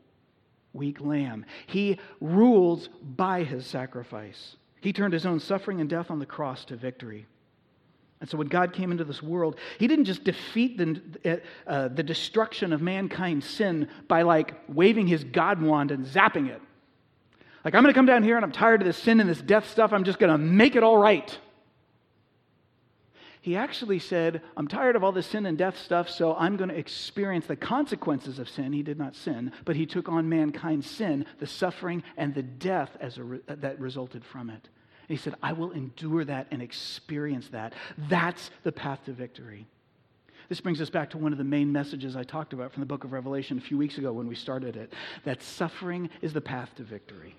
[0.72, 1.46] weak lamb.
[1.66, 4.57] He rules by his sacrifice.
[4.81, 7.26] He turned his own suffering and death on the cross to victory.
[8.20, 12.02] And so when God came into this world, he didn't just defeat the, uh, the
[12.02, 16.61] destruction of mankind's sin by like waving his God wand and zapping it.
[17.64, 19.40] Like, I'm going to come down here and I'm tired of this sin and this
[19.40, 19.92] death stuff.
[19.92, 21.38] I'm just going to make it all right.
[23.48, 26.68] He actually said, I'm tired of all this sin and death stuff, so I'm going
[26.68, 28.74] to experience the consequences of sin.
[28.74, 32.94] He did not sin, but he took on mankind's sin, the suffering and the death
[33.00, 34.68] as re- uh, that resulted from it.
[35.08, 37.72] And he said, I will endure that and experience that.
[38.11, 39.66] That's the path to victory.
[40.50, 42.87] This brings us back to one of the main messages I talked about from the
[42.87, 44.92] book of Revelation a few weeks ago when we started it
[45.24, 47.34] that suffering is the path to victory.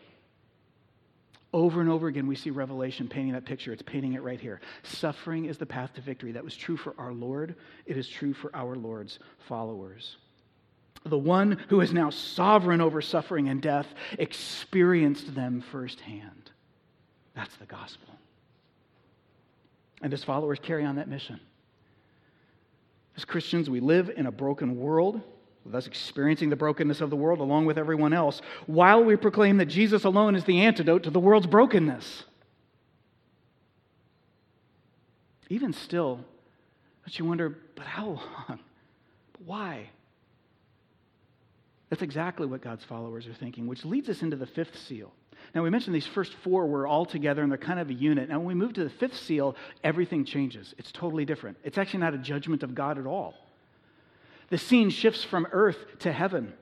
[1.52, 3.74] Over and over again, we see Revelation painting that picture.
[3.74, 4.62] It's painting it right here.
[4.84, 6.32] Suffering is the path to victory.
[6.32, 10.18] That was true for our Lord, it is true for our Lord's followers.
[11.06, 16.52] The one who is now sovereign over suffering and death experienced them firsthand.
[17.36, 18.14] That's the gospel.
[20.02, 21.40] And his followers carry on that mission.
[23.16, 25.22] As Christians, we live in a broken world
[25.72, 29.66] thus experiencing the brokenness of the world along with everyone else, while we proclaim that
[29.66, 32.24] Jesus alone is the antidote to the world's brokenness.
[35.50, 36.20] Even still,
[37.04, 38.60] but you wonder, but how long?
[39.34, 39.90] But Why?
[41.90, 45.12] That's exactly what God's followers are thinking, which leads us into the fifth seal.
[45.56, 48.30] Now, we mentioned these first four were all together and they're kind of a unit.
[48.30, 50.76] Now, when we move to the fifth seal, everything changes.
[50.78, 51.58] It's totally different.
[51.64, 53.34] It's actually not a judgment of God at all
[54.50, 56.54] the scene shifts from earth to heaven.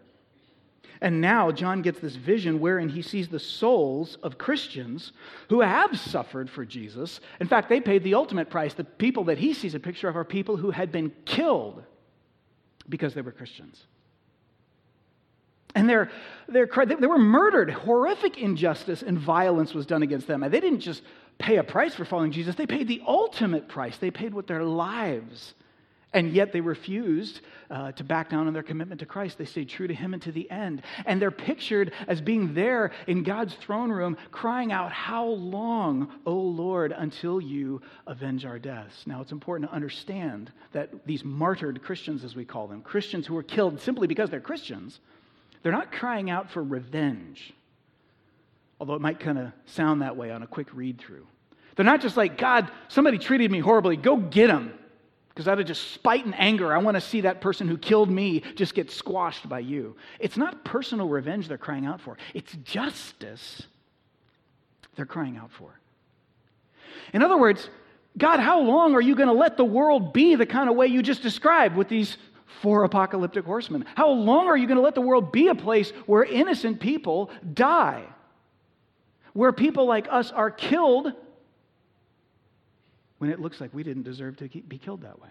[0.99, 5.11] And now John gets this vision wherein he sees the souls of Christians
[5.49, 7.19] who have suffered for Jesus.
[7.39, 8.73] In fact, they paid the ultimate price.
[8.73, 11.83] The people that he sees a picture of are people who had been killed
[12.89, 13.85] because they were Christians.
[15.75, 16.09] And they're,
[16.47, 17.69] they're, they were murdered.
[17.69, 20.41] Horrific injustice and violence was done against them.
[20.41, 21.03] And they didn't just
[21.37, 23.97] pay a price for following Jesus, they paid the ultimate price.
[23.97, 25.53] They paid with their lives.
[26.13, 29.37] And yet they refused uh, to back down on their commitment to Christ.
[29.37, 30.81] They stayed true to Him and to the end.
[31.05, 36.33] And they're pictured as being there in God's throne room, crying out, How long, O
[36.33, 39.05] Lord, until you avenge our deaths?
[39.05, 43.33] Now, it's important to understand that these martyred Christians, as we call them, Christians who
[43.33, 45.01] were killed simply because they're Christians,
[45.61, 47.53] they're not crying out for revenge,
[48.79, 51.27] although it might kind of sound that way on a quick read through.
[51.75, 54.73] They're not just like, God, somebody treated me horribly, go get them
[55.37, 58.09] because out of just spite and anger, I want to see that person who killed
[58.09, 59.95] me just get squashed by you.
[60.19, 63.61] It's not personal revenge they're crying out for, it's justice
[64.95, 65.79] they're crying out for.
[67.13, 67.69] In other words,
[68.17, 70.87] God, how long are you going to let the world be the kind of way
[70.87, 72.17] you just described with these
[72.63, 73.85] four apocalyptic horsemen?
[73.93, 77.29] How long are you going to let the world be a place where innocent people
[77.53, 78.05] die?
[79.33, 81.13] Where people like us are killed
[83.17, 85.29] when it looks like we didn't deserve to be killed that way.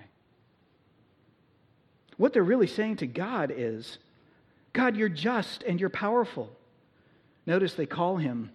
[2.16, 3.98] What they're really saying to God is,
[4.72, 6.50] God, you're just and you're powerful.
[7.46, 8.50] Notice they call him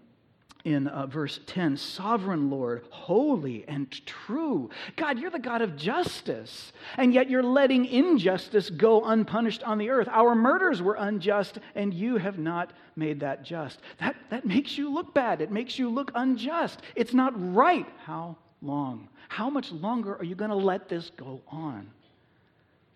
[0.64, 4.70] in uh, verse 10 Sovereign Lord, holy and true.
[4.96, 9.90] God, you're the God of justice, and yet you're letting injustice go unpunished on the
[9.90, 10.08] earth.
[10.10, 13.80] Our murders were unjust, and you have not made that just.
[14.00, 15.42] That, that makes you look bad.
[15.42, 16.82] It makes you look unjust.
[16.96, 17.88] It's not right.
[18.06, 19.10] How long?
[19.30, 21.90] How much longer are you going to let this go on?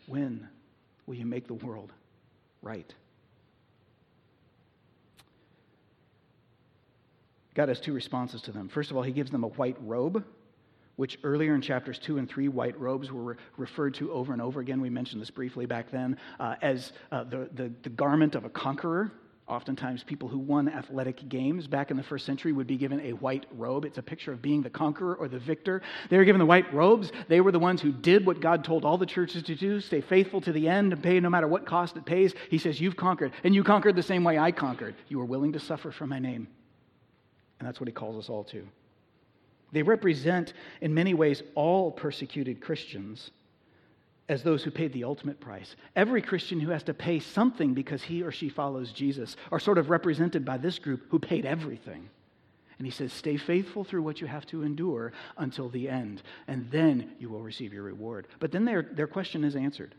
[0.07, 0.47] When
[1.05, 1.91] will you make the world
[2.61, 2.93] right?
[7.55, 8.67] God has two responses to them.
[8.67, 10.25] First of all, he gives them a white robe,
[10.97, 14.41] which earlier in chapters 2 and 3, white robes were re- referred to over and
[14.41, 14.81] over again.
[14.81, 18.49] We mentioned this briefly back then uh, as uh, the, the, the garment of a
[18.49, 19.11] conqueror.
[19.47, 23.13] Oftentimes, people who won athletic games back in the first century would be given a
[23.13, 23.85] white robe.
[23.85, 25.83] It's a picture of being the conqueror or the victor.
[26.09, 27.11] They were given the white robes.
[27.27, 30.01] They were the ones who did what God told all the churches to do stay
[30.01, 32.33] faithful to the end and pay no matter what cost it pays.
[32.49, 33.33] He says, You've conquered.
[33.43, 34.95] And you conquered the same way I conquered.
[35.09, 36.47] You were willing to suffer for my name.
[37.59, 38.67] And that's what he calls us all to.
[39.71, 43.29] They represent, in many ways, all persecuted Christians
[44.27, 45.75] as those who paid the ultimate price.
[45.95, 49.77] Every Christian who has to pay something because he or she follows Jesus are sort
[49.77, 52.09] of represented by this group who paid everything.
[52.77, 56.69] And he says, Stay faithful through what you have to endure until the end, and
[56.71, 58.27] then you will receive your reward.
[58.39, 59.95] But then their, their question is answered.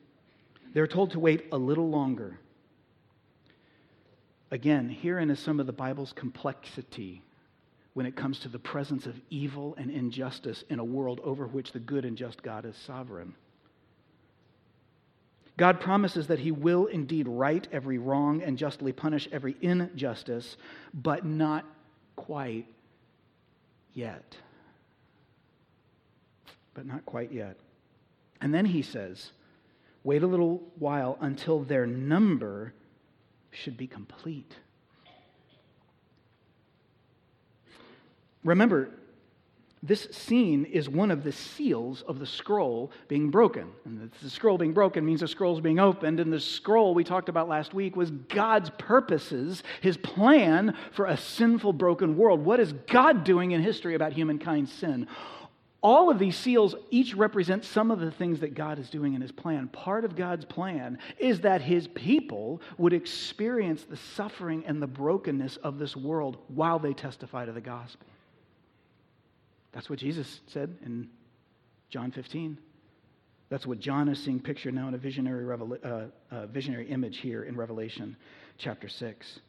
[0.74, 2.38] They're told to wait a little longer.
[4.50, 7.22] Again, herein is some of the Bible's complexity
[7.94, 11.72] when it comes to the presence of evil and injustice in a world over which
[11.72, 13.34] the good and just God is sovereign.
[15.58, 20.56] God promises that He will indeed right every wrong and justly punish every injustice,
[20.92, 21.64] but not
[22.14, 22.66] quite
[23.94, 24.36] yet.
[26.74, 27.56] But not quite yet.
[28.40, 29.30] And then He says,
[30.04, 32.74] wait a little while until their number
[33.50, 34.54] should be complete.
[38.44, 38.90] Remember,
[39.82, 43.70] this scene is one of the seals of the scroll being broken.
[43.84, 46.18] And the scroll being broken means the scroll's being opened.
[46.18, 51.16] And the scroll we talked about last week was God's purposes, his plan for a
[51.16, 52.44] sinful, broken world.
[52.44, 55.06] What is God doing in history about humankind's sin?
[55.82, 59.20] All of these seals each represent some of the things that God is doing in
[59.20, 59.68] his plan.
[59.68, 65.58] Part of God's plan is that his people would experience the suffering and the brokenness
[65.58, 68.06] of this world while they testify to the gospel.
[69.76, 71.06] That's what Jesus said in
[71.90, 72.56] John 15.
[73.50, 75.46] That's what John is seeing pictured now in a visionary,
[75.84, 78.16] uh, uh, visionary image here in Revelation
[78.56, 79.40] chapter 6.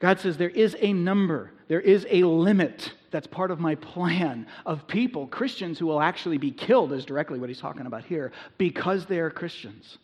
[0.00, 4.46] God says there is a number, there is a limit that's part of my plan
[4.66, 8.32] of people, Christians who will actually be killed, is directly what he's talking about here,
[8.58, 9.96] because they are Christians.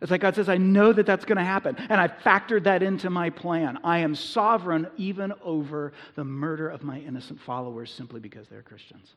[0.00, 2.82] It's like God says, I know that that's going to happen, and I factored that
[2.82, 3.78] into my plan.
[3.82, 9.14] I am sovereign even over the murder of my innocent followers simply because they're Christians.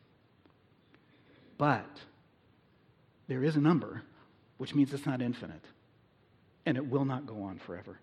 [1.58, 1.90] But
[3.28, 4.04] there is a number,
[4.58, 5.66] which means it's not infinite,
[6.66, 8.00] and it will not go on forever.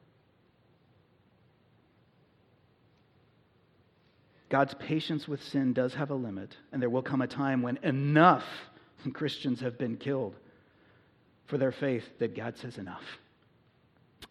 [4.51, 7.79] God's patience with sin does have a limit, and there will come a time when
[7.83, 8.45] enough
[9.15, 10.37] Christians have been killed
[11.47, 13.05] for their faith that God says, enough.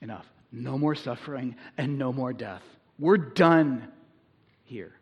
[0.02, 0.26] Enough.
[0.52, 2.64] No more suffering and no more death.
[3.00, 3.88] We're done
[4.64, 4.94] here.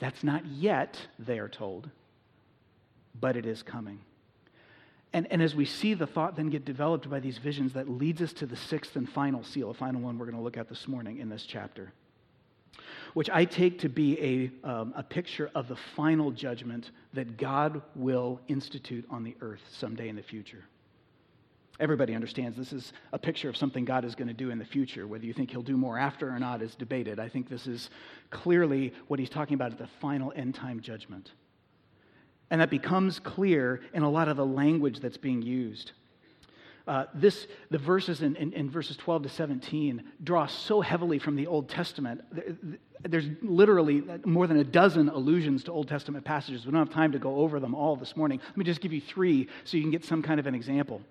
[0.00, 1.90] That's not yet, they are told,
[3.18, 4.00] but it is coming.
[5.12, 8.20] And, and as we see the thought then get developed by these visions, that leads
[8.20, 10.68] us to the sixth and final seal, the final one we're going to look at
[10.68, 11.92] this morning in this chapter,
[13.18, 14.16] which I take to be
[14.64, 19.60] a, um, a picture of the final judgment that God will institute on the earth
[19.72, 20.62] someday in the future.
[21.80, 24.64] Everybody understands this is a picture of something God is going to do in the
[24.64, 25.08] future.
[25.08, 27.18] Whether you think he'll do more after or not is debated.
[27.18, 27.90] I think this is
[28.30, 31.32] clearly what he's talking about at the final end time judgment.
[32.50, 35.90] And that becomes clear in a lot of the language that's being used.
[36.88, 41.36] Uh, this, the verses in, in, in, verses 12 to 17 draw so heavily from
[41.36, 42.22] the Old Testament.
[43.06, 46.64] There's literally more than a dozen allusions to Old Testament passages.
[46.64, 48.40] We don't have time to go over them all this morning.
[48.42, 51.02] Let me just give you three so you can get some kind of an example.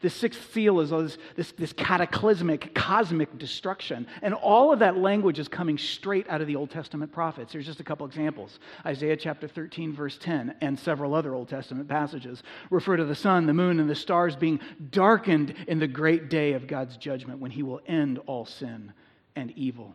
[0.00, 4.06] The sixth seal is this, this cataclysmic, cosmic destruction.
[4.22, 7.52] And all of that language is coming straight out of the Old Testament prophets.
[7.52, 11.88] Here's just a couple examples Isaiah chapter 13, verse 10, and several other Old Testament
[11.88, 14.60] passages refer to the sun, the moon, and the stars being
[14.90, 18.92] darkened in the great day of God's judgment when he will end all sin
[19.36, 19.94] and evil.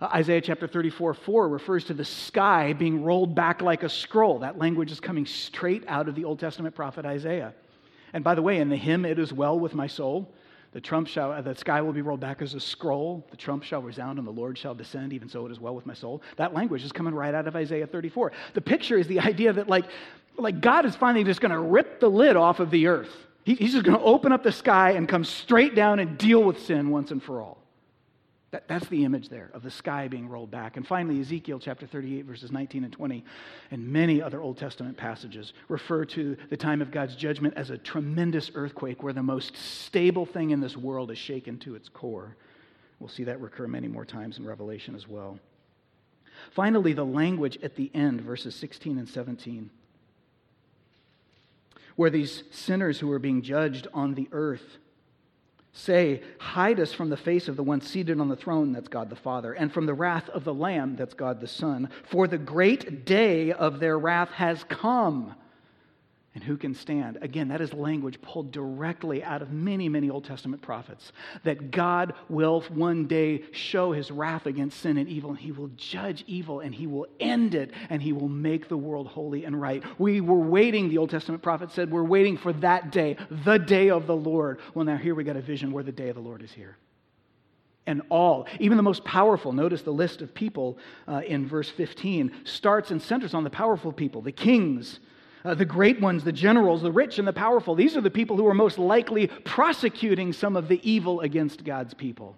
[0.00, 4.40] Uh, Isaiah chapter 34, 4 refers to the sky being rolled back like a scroll.
[4.40, 7.54] That language is coming straight out of the Old Testament prophet Isaiah.
[8.14, 10.32] And by the way, in the hymn, It Is Well With My Soul,
[10.72, 13.26] The trump shall, the sky will be rolled back as a scroll.
[13.30, 15.12] The trump shall resound, and the Lord shall descend.
[15.12, 16.22] Even so, it is well with my soul.
[16.36, 18.32] That language is coming right out of Isaiah 34.
[18.54, 19.84] The picture is the idea that, like,
[20.36, 23.14] like God is finally just going to rip the lid off of the earth.
[23.44, 26.42] He, he's just going to open up the sky and come straight down and deal
[26.42, 27.63] with sin once and for all.
[28.54, 30.76] That, that's the image there of the sky being rolled back.
[30.76, 33.24] And finally, Ezekiel chapter 38, verses 19 and 20,
[33.72, 37.78] and many other Old Testament passages refer to the time of God's judgment as a
[37.78, 42.36] tremendous earthquake where the most stable thing in this world is shaken to its core.
[43.00, 45.40] We'll see that recur many more times in Revelation as well.
[46.52, 49.68] Finally, the language at the end, verses 16 and 17,
[51.96, 54.78] where these sinners who are being judged on the earth
[55.74, 59.10] say, Hide us from the face of the one seated on the throne, that's God
[59.10, 61.90] the Father, and from the wrath of the Lamb, that's God the Son.
[62.04, 65.34] For the great day of their wrath has come.
[66.34, 67.18] And who can stand?
[67.22, 71.12] Again, that is language pulled directly out of many, many Old Testament prophets.
[71.44, 75.70] That God will one day show his wrath against sin and evil, and he will
[75.76, 79.60] judge evil, and he will end it, and he will make the world holy and
[79.60, 79.84] right.
[79.96, 83.90] We were waiting, the Old Testament prophet said, we're waiting for that day, the day
[83.90, 84.58] of the Lord.
[84.74, 86.76] Well, now here we got a vision where the day of the Lord is here
[87.86, 89.52] and all, even the most powerful.
[89.52, 93.92] Notice the list of people uh, in verse 15 starts and centers on the powerful
[93.92, 95.00] people, the kings,
[95.44, 97.74] uh, the great ones, the generals, the rich and the powerful.
[97.74, 101.94] These are the people who are most likely prosecuting some of the evil against God's
[101.94, 102.36] people.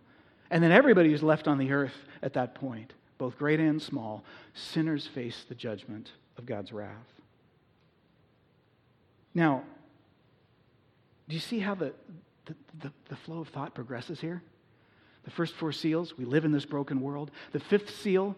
[0.50, 4.24] And then everybody who's left on the earth at that point, both great and small,
[4.54, 6.90] sinners face the judgment of God's wrath.
[9.34, 9.62] Now,
[11.28, 11.92] do you see how the,
[12.46, 14.42] the, the, the flow of thought progresses here?
[15.24, 17.30] The first four seals, we live in this broken world.
[17.52, 18.36] The fifth seal,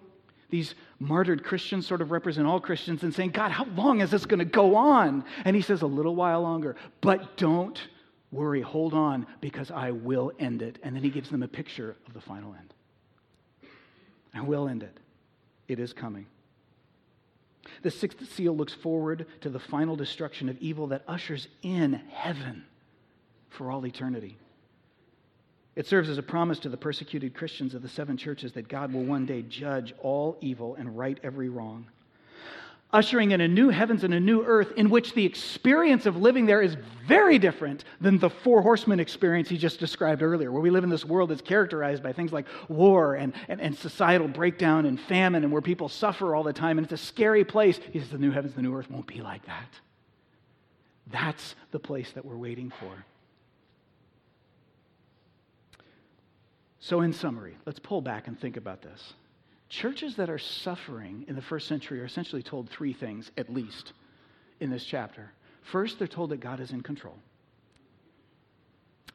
[0.51, 4.25] these martyred Christians sort of represent all Christians and saying, God, how long is this
[4.27, 5.25] going to go on?
[5.45, 6.77] And he says, a little while longer.
[7.01, 7.79] But don't
[8.33, 10.79] worry, hold on, because I will end it.
[10.83, 12.75] And then he gives them a picture of the final end.
[14.35, 14.97] I will end it.
[15.69, 16.27] It is coming.
[17.83, 22.65] The sixth seal looks forward to the final destruction of evil that ushers in heaven
[23.51, 24.39] for all eternity.
[25.79, 28.93] It serves as a promise to the persecuted Christians of the seven churches that God
[28.93, 31.87] will one day judge all evil and right every wrong.
[32.93, 36.47] Ushering in a new heavens and a new earth in which the experience of living
[36.47, 36.77] there is
[37.07, 40.91] very different than the four horsemen experience he just described earlier, where we live in
[40.91, 45.45] this world that's characterized by things like war and, and, and societal breakdown and famine,
[45.45, 47.79] and where people suffer all the time, and it's a scary place.
[47.93, 49.69] He says, The new heavens, the new earth won't be like that.
[51.07, 53.05] That's the place that we're waiting for.
[56.81, 59.15] So, in summary, let's pull back and think about this.
[59.69, 63.93] Churches that are suffering in the first century are essentially told three things, at least,
[64.61, 65.31] in this chapter.
[65.63, 67.19] First, they're told that God is in control.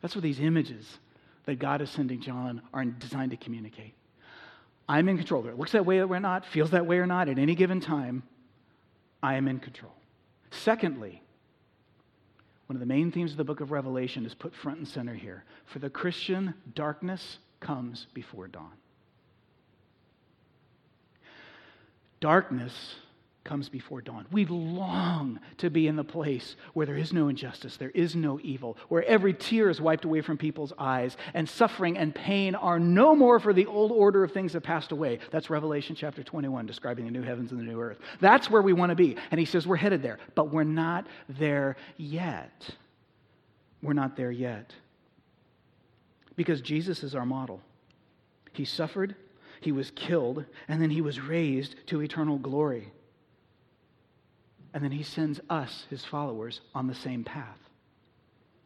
[0.01, 0.99] That's what these images
[1.45, 3.93] that God is sending John are designed to communicate.
[4.87, 5.47] I'm in control.
[5.47, 8.23] It looks that way or not, feels that way or not, at any given time,
[9.21, 9.93] I am in control.
[10.51, 11.21] Secondly,
[12.67, 15.13] one of the main themes of the book of Revelation is put front and center
[15.13, 15.43] here.
[15.65, 18.73] For the Christian, darkness comes before dawn.
[22.19, 22.95] Darkness
[23.43, 24.25] comes before dawn.
[24.31, 28.39] We long to be in the place where there is no injustice, there is no
[28.41, 32.79] evil, where every tear is wiped away from people's eyes, and suffering and pain are
[32.79, 35.19] no more for the old order of things that passed away.
[35.31, 37.97] That's Revelation chapter 21, describing the new heavens and the new earth.
[38.21, 39.17] That's where we want to be.
[39.31, 42.69] And he says we're headed there, but we're not there yet.
[43.81, 44.73] We're not there yet
[46.35, 47.61] because Jesus is our model.
[48.53, 49.15] He suffered,
[49.61, 52.91] he was killed, and then he was raised to eternal glory.
[54.73, 57.59] And then he sends us, his followers, on the same path.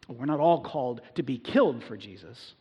[0.08, 2.54] We're not all called to be killed for Jesus,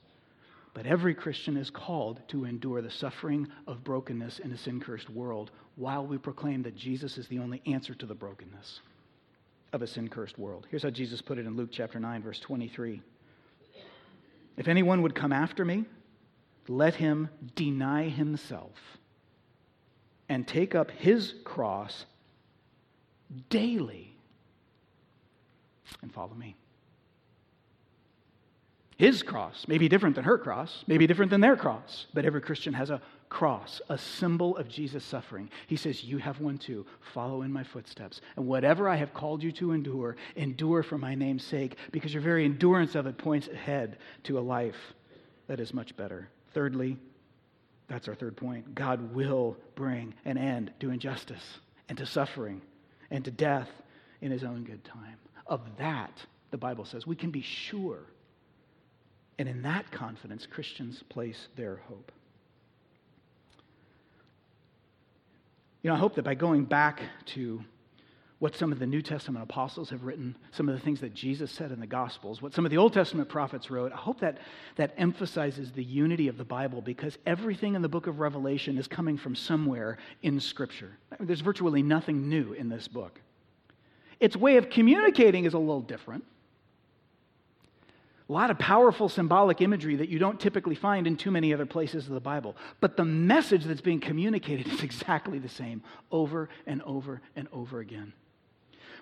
[0.75, 5.09] but every Christian is called to endure the suffering of brokenness in a sin cursed
[5.09, 8.81] world while we proclaim that Jesus is the only answer to the brokenness
[9.73, 10.67] of a sin cursed world.
[10.71, 13.01] Here's how Jesus put it in Luke chapter 9, verse 23.
[14.57, 15.85] If anyone would come after me,
[16.69, 18.99] let him deny himself
[20.29, 22.07] and take up his cross
[23.49, 24.17] daily
[26.03, 26.57] and follow me.
[28.97, 32.25] His cross may be different than her cross, may be different than their cross, but
[32.25, 35.51] every Christian has a cross, a symbol of Jesus' suffering.
[35.67, 36.87] He says, You have one too.
[37.13, 38.23] Follow in my footsteps.
[38.37, 42.23] And whatever I have called you to endure, endure for my name's sake, because your
[42.23, 44.95] very endurance of it points ahead to a life
[45.47, 46.31] that is much better.
[46.55, 46.97] Thirdly,
[47.89, 51.59] that's our third point God will bring an end to injustice
[51.91, 52.63] and to suffering
[53.11, 53.69] and to death
[54.23, 55.19] in his own good time.
[55.47, 58.01] Of that, the Bible says, we can be sure
[59.39, 62.13] And in that confidence, Christians place their hope.
[65.83, 67.63] You know, I hope that by going back to
[68.39, 71.51] what some of the New Testament apostles have written, some of the things that Jesus
[71.51, 73.93] said in the Gospels, what some of the Old Testament prophets wrote.
[73.93, 74.39] I hope that
[74.77, 78.87] that emphasizes the unity of the Bible because everything in the book of Revelation is
[78.87, 80.99] coming from somewhere in Scripture.
[81.19, 83.21] There's virtually nothing new in this book.
[84.21, 86.25] Its way of communicating is a little different.
[88.29, 91.67] A lot of powerful symbolic imagery that you don't typically find in too many other
[91.67, 92.57] places of the Bible.
[92.81, 97.81] But the message that's being communicated is exactly the same over and over and over
[97.81, 98.13] again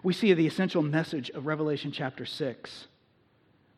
[0.05, 2.87] we see the essential message of Revelation chapter 6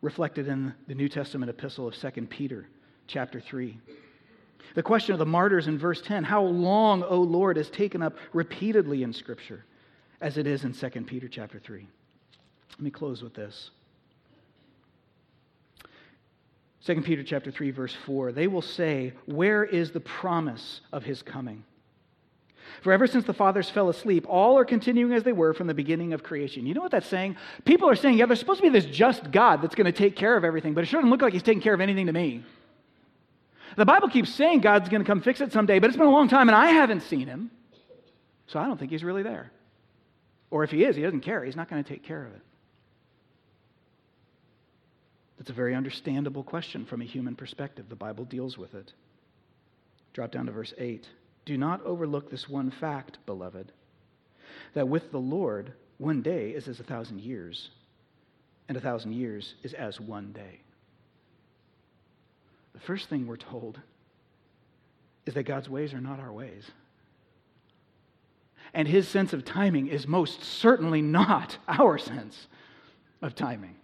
[0.01, 2.67] reflected in the New Testament epistle of 2 Peter
[3.07, 3.79] chapter 3.
[4.75, 8.17] The question of the martyrs in verse 10, how long, O Lord, is taken up
[8.33, 9.63] repeatedly in Scripture,
[10.19, 11.87] as it is in 2 Peter chapter 3.
[12.71, 13.71] Let me close with this.
[16.87, 21.21] 2 Peter chapter 3 verse 4 they will say where is the promise of his
[21.21, 21.63] coming
[22.81, 25.73] for ever since the fathers fell asleep, all are continuing as they were from the
[25.73, 26.65] beginning of creation.
[26.65, 27.37] You know what that's saying?
[27.65, 30.15] People are saying, yeah, there's supposed to be this just God that's going to take
[30.15, 32.43] care of everything, but it shouldn't look like he's taking care of anything to me.
[33.75, 36.11] The Bible keeps saying God's going to come fix it someday, but it's been a
[36.11, 37.51] long time and I haven't seen him.
[38.47, 39.51] So I don't think he's really there.
[40.49, 41.43] Or if he is, he doesn't care.
[41.43, 42.41] He's not going to take care of it.
[45.37, 47.89] That's a very understandable question from a human perspective.
[47.89, 48.93] The Bible deals with it.
[50.13, 51.07] Drop down to verse 8.
[51.45, 53.71] Do not overlook this one fact, beloved,
[54.73, 57.69] that with the Lord, one day is as a thousand years,
[58.67, 60.59] and a thousand years is as one day.
[62.73, 63.79] The first thing we're told
[65.25, 66.69] is that God's ways are not our ways.
[68.73, 72.47] And his sense of timing is most certainly not our sense
[73.21, 73.76] of timing.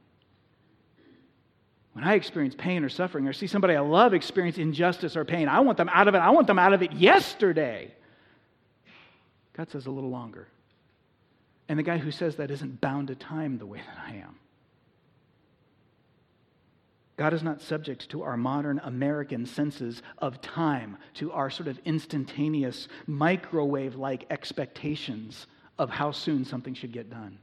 [1.94, 5.48] When I experience pain or suffering or see somebody I love experience injustice or pain,
[5.48, 6.20] I want them out of it.
[6.20, 7.94] I want them out of it yesterday.
[9.54, 10.48] God says a little longer.
[11.70, 14.36] And the guy who says that isn't bound to time the way that I am.
[17.16, 21.80] God is not subject to our modern American senses of time, to our sort of
[21.86, 25.46] instantaneous, microwave like expectations
[25.78, 27.38] of how soon something should get done.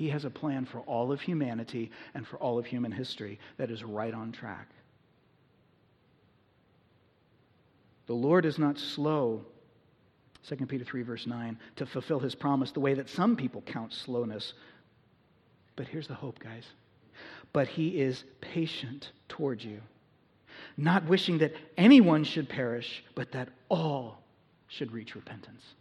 [0.00, 3.70] He has a plan for all of humanity and for all of human history that
[3.70, 4.66] is right on track.
[8.06, 9.44] The Lord is not slow,
[10.48, 13.92] 2 Peter 3, verse 9, to fulfill his promise the way that some people count
[13.92, 14.54] slowness.
[15.76, 16.64] But here's the hope, guys.
[17.52, 19.82] But he is patient toward you,
[20.78, 24.22] not wishing that anyone should perish, but that all
[24.66, 25.74] should reach repentance.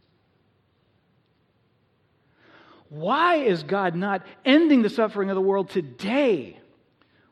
[2.90, 6.60] Why is God not ending the suffering of the world today?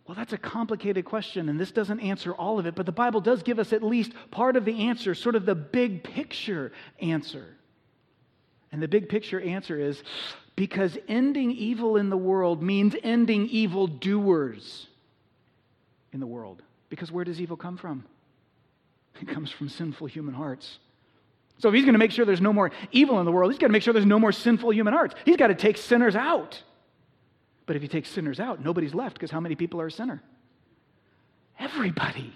[0.08, 3.20] Well, that's a complicated question, and this doesn't answer all of it, but the Bible
[3.20, 7.58] does give us at least part of the answer, sort of the big picture answer.
[8.72, 10.01] And the big picture answer is
[10.55, 14.88] because ending evil in the world means ending evil doers
[16.14, 16.62] in the world.
[16.89, 18.05] Because where does evil come from?
[19.20, 20.80] It comes from sinful human hearts.
[21.60, 23.60] So if he's going to make sure there's no more evil in the world, he's
[23.60, 25.16] got to make sure there's no more sinful human hearts.
[25.26, 26.62] He's got to take sinners out.
[27.66, 30.22] But if he takes sinners out, nobody's left because how many people are a sinner?
[31.60, 32.34] Everybody.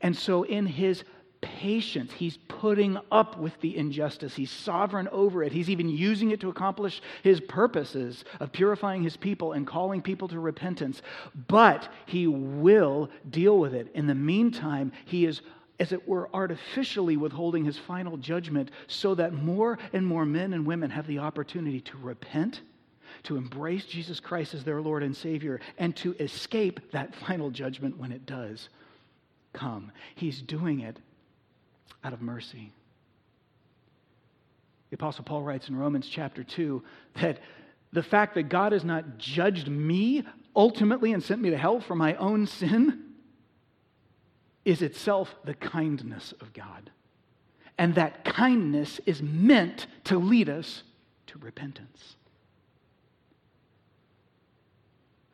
[0.00, 1.04] And so in his
[1.40, 4.34] patience, he's putting up with the injustice.
[4.34, 5.52] He's sovereign over it.
[5.52, 10.28] He's even using it to accomplish his purposes of purifying his people and calling people
[10.28, 11.02] to repentance.
[11.48, 13.88] But he will deal with it.
[13.94, 15.40] In the meantime, he is
[15.82, 20.64] as it were, artificially withholding his final judgment so that more and more men and
[20.64, 22.60] women have the opportunity to repent,
[23.24, 27.98] to embrace Jesus Christ as their Lord and Savior, and to escape that final judgment
[27.98, 28.68] when it does
[29.52, 29.90] come.
[30.14, 31.00] He's doing it
[32.04, 32.72] out of mercy.
[34.90, 36.80] The Apostle Paul writes in Romans chapter 2
[37.20, 37.40] that
[37.92, 40.22] the fact that God has not judged me
[40.54, 43.11] ultimately and sent me to hell for my own sin
[44.64, 46.90] is itself the kindness of God.
[47.78, 50.82] And that kindness is meant to lead us
[51.28, 52.16] to repentance.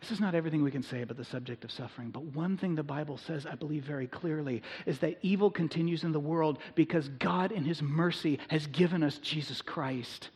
[0.01, 2.75] This is not everything we can say about the subject of suffering, but one thing
[2.75, 7.09] the Bible says, I believe very clearly, is that evil continues in the world because
[7.19, 10.31] God, in His mercy, has given us Jesus Christ.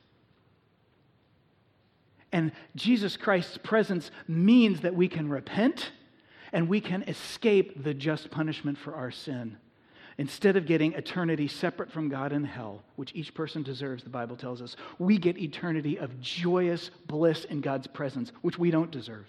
[2.33, 5.93] And Jesus Christ's presence means that we can repent
[6.53, 9.57] and we can escape the just punishment for our sin.
[10.19, 14.37] Instead of getting eternity separate from God in hell, which each person deserves, the Bible
[14.37, 19.25] tells us, we get eternity of joyous bliss in God's presence, which we don't deserve.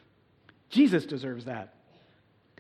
[0.70, 1.74] Jesus deserves that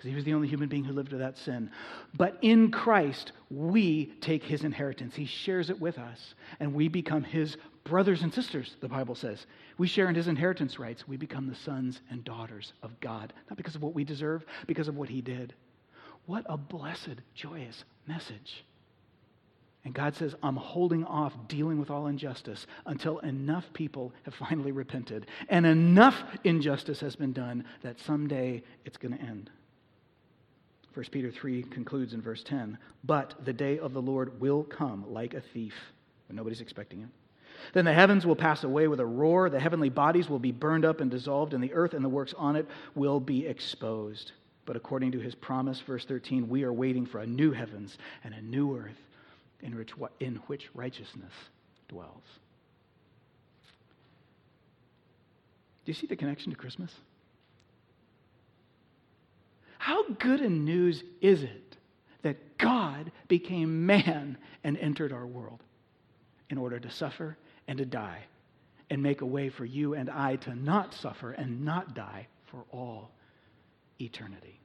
[0.03, 1.71] because he was the only human being who lived without sin.
[2.17, 5.15] But in Christ, we take his inheritance.
[5.15, 9.45] He shares it with us, and we become his brothers and sisters, the Bible says.
[9.77, 11.07] We share in his inheritance rights.
[11.07, 14.89] We become the sons and daughters of God, not because of what we deserve, because
[14.89, 15.53] of what he did.
[16.25, 18.65] What a blessed, joyous message.
[19.85, 24.71] And God says, I'm holding off dealing with all injustice until enough people have finally
[24.73, 29.49] repented and enough injustice has been done that someday it's going to end.
[30.93, 35.11] 1 Peter 3 concludes in verse 10 But the day of the Lord will come
[35.11, 35.73] like a thief
[36.27, 37.09] when nobody's expecting it.
[37.73, 40.85] Then the heavens will pass away with a roar, the heavenly bodies will be burned
[40.85, 44.31] up and dissolved, and the earth and the works on it will be exposed.
[44.65, 48.33] But according to his promise, verse 13, we are waiting for a new heavens and
[48.33, 48.99] a new earth
[49.61, 51.33] in which, in which righteousness
[51.87, 52.23] dwells.
[55.85, 56.91] Do you see the connection to Christmas?
[59.83, 61.75] How good a news is it
[62.21, 65.59] that God became man and entered our world
[66.49, 67.35] in order to suffer
[67.67, 68.19] and to die
[68.89, 72.63] and make a way for you and I to not suffer and not die for
[72.71, 73.11] all
[73.99, 74.57] eternity?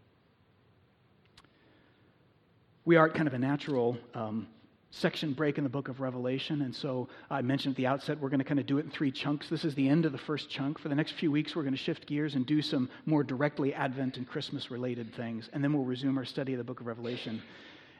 [2.84, 4.46] We are kind of a natural um,
[4.90, 6.62] section break in the book of Revelation.
[6.62, 8.90] And so I mentioned at the outset, we're going to kind of do it in
[8.90, 9.48] three chunks.
[9.48, 10.78] This is the end of the first chunk.
[10.78, 13.74] For the next few weeks, we're going to shift gears and do some more directly
[13.74, 15.50] Advent and Christmas related things.
[15.52, 17.42] And then we'll resume our study of the book of Revelation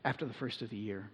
[0.05, 1.11] after the first of the year.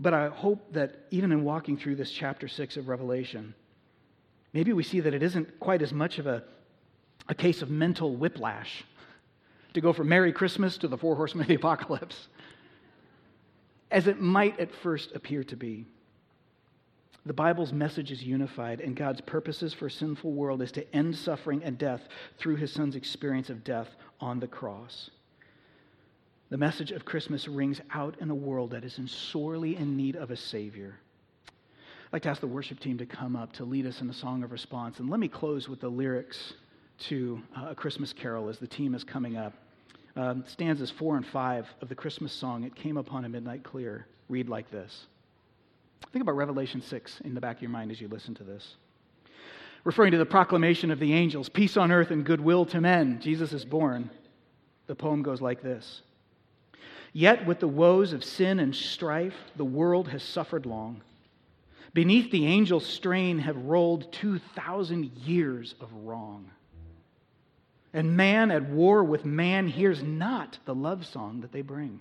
[0.00, 3.54] But I hope that even in walking through this chapter six of Revelation,
[4.52, 6.44] maybe we see that it isn't quite as much of a,
[7.28, 8.84] a case of mental whiplash
[9.74, 12.28] to go from Merry Christmas to the Four Horsemen of the Apocalypse,
[13.90, 15.86] as it might at first appear to be.
[17.26, 21.14] The Bible's message is unified, and God's purposes for a sinful world is to end
[21.16, 22.08] suffering and death
[22.38, 23.88] through his son's experience of death
[24.20, 25.10] on the cross.
[26.50, 30.16] The message of Christmas rings out in a world that is in sorely in need
[30.16, 30.98] of a Savior.
[32.06, 34.14] I'd like to ask the worship team to come up to lead us in a
[34.14, 34.98] song of response.
[34.98, 36.54] And let me close with the lyrics
[36.98, 39.52] to uh, A Christmas Carol as the team is coming up.
[40.16, 44.06] Um, stanzas four and five of the Christmas song, It Came Upon a Midnight Clear,
[44.28, 45.06] read like this.
[46.12, 48.76] Think about Revelation 6 in the back of your mind as you listen to this.
[49.84, 53.52] Referring to the proclamation of the angels, peace on earth and goodwill to men, Jesus
[53.52, 54.10] is born.
[54.86, 56.02] The poem goes like this
[57.12, 61.02] Yet with the woes of sin and strife, the world has suffered long.
[61.94, 66.50] Beneath the angel's strain have rolled 2,000 years of wrong.
[67.92, 72.00] And man at war with man hears not the love song that they bring.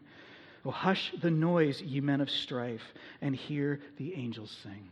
[0.65, 4.91] Oh, hush the noise, ye men of strife, and hear the angels sing.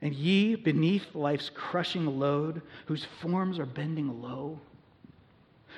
[0.00, 4.58] And ye, beneath life's crushing load, whose forms are bending low,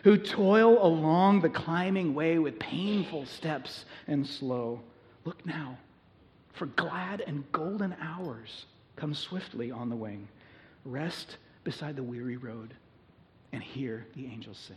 [0.04, 4.80] who toil along the climbing way with painful steps and slow,
[5.24, 5.76] look now,
[6.52, 10.28] for glad and golden hours come swiftly on the wing.
[10.84, 12.74] Rest beside the weary road
[13.52, 14.76] and hear the angels sing.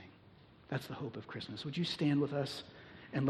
[0.69, 1.65] That's the hope of Christmas.
[1.65, 2.63] Would you stand with us?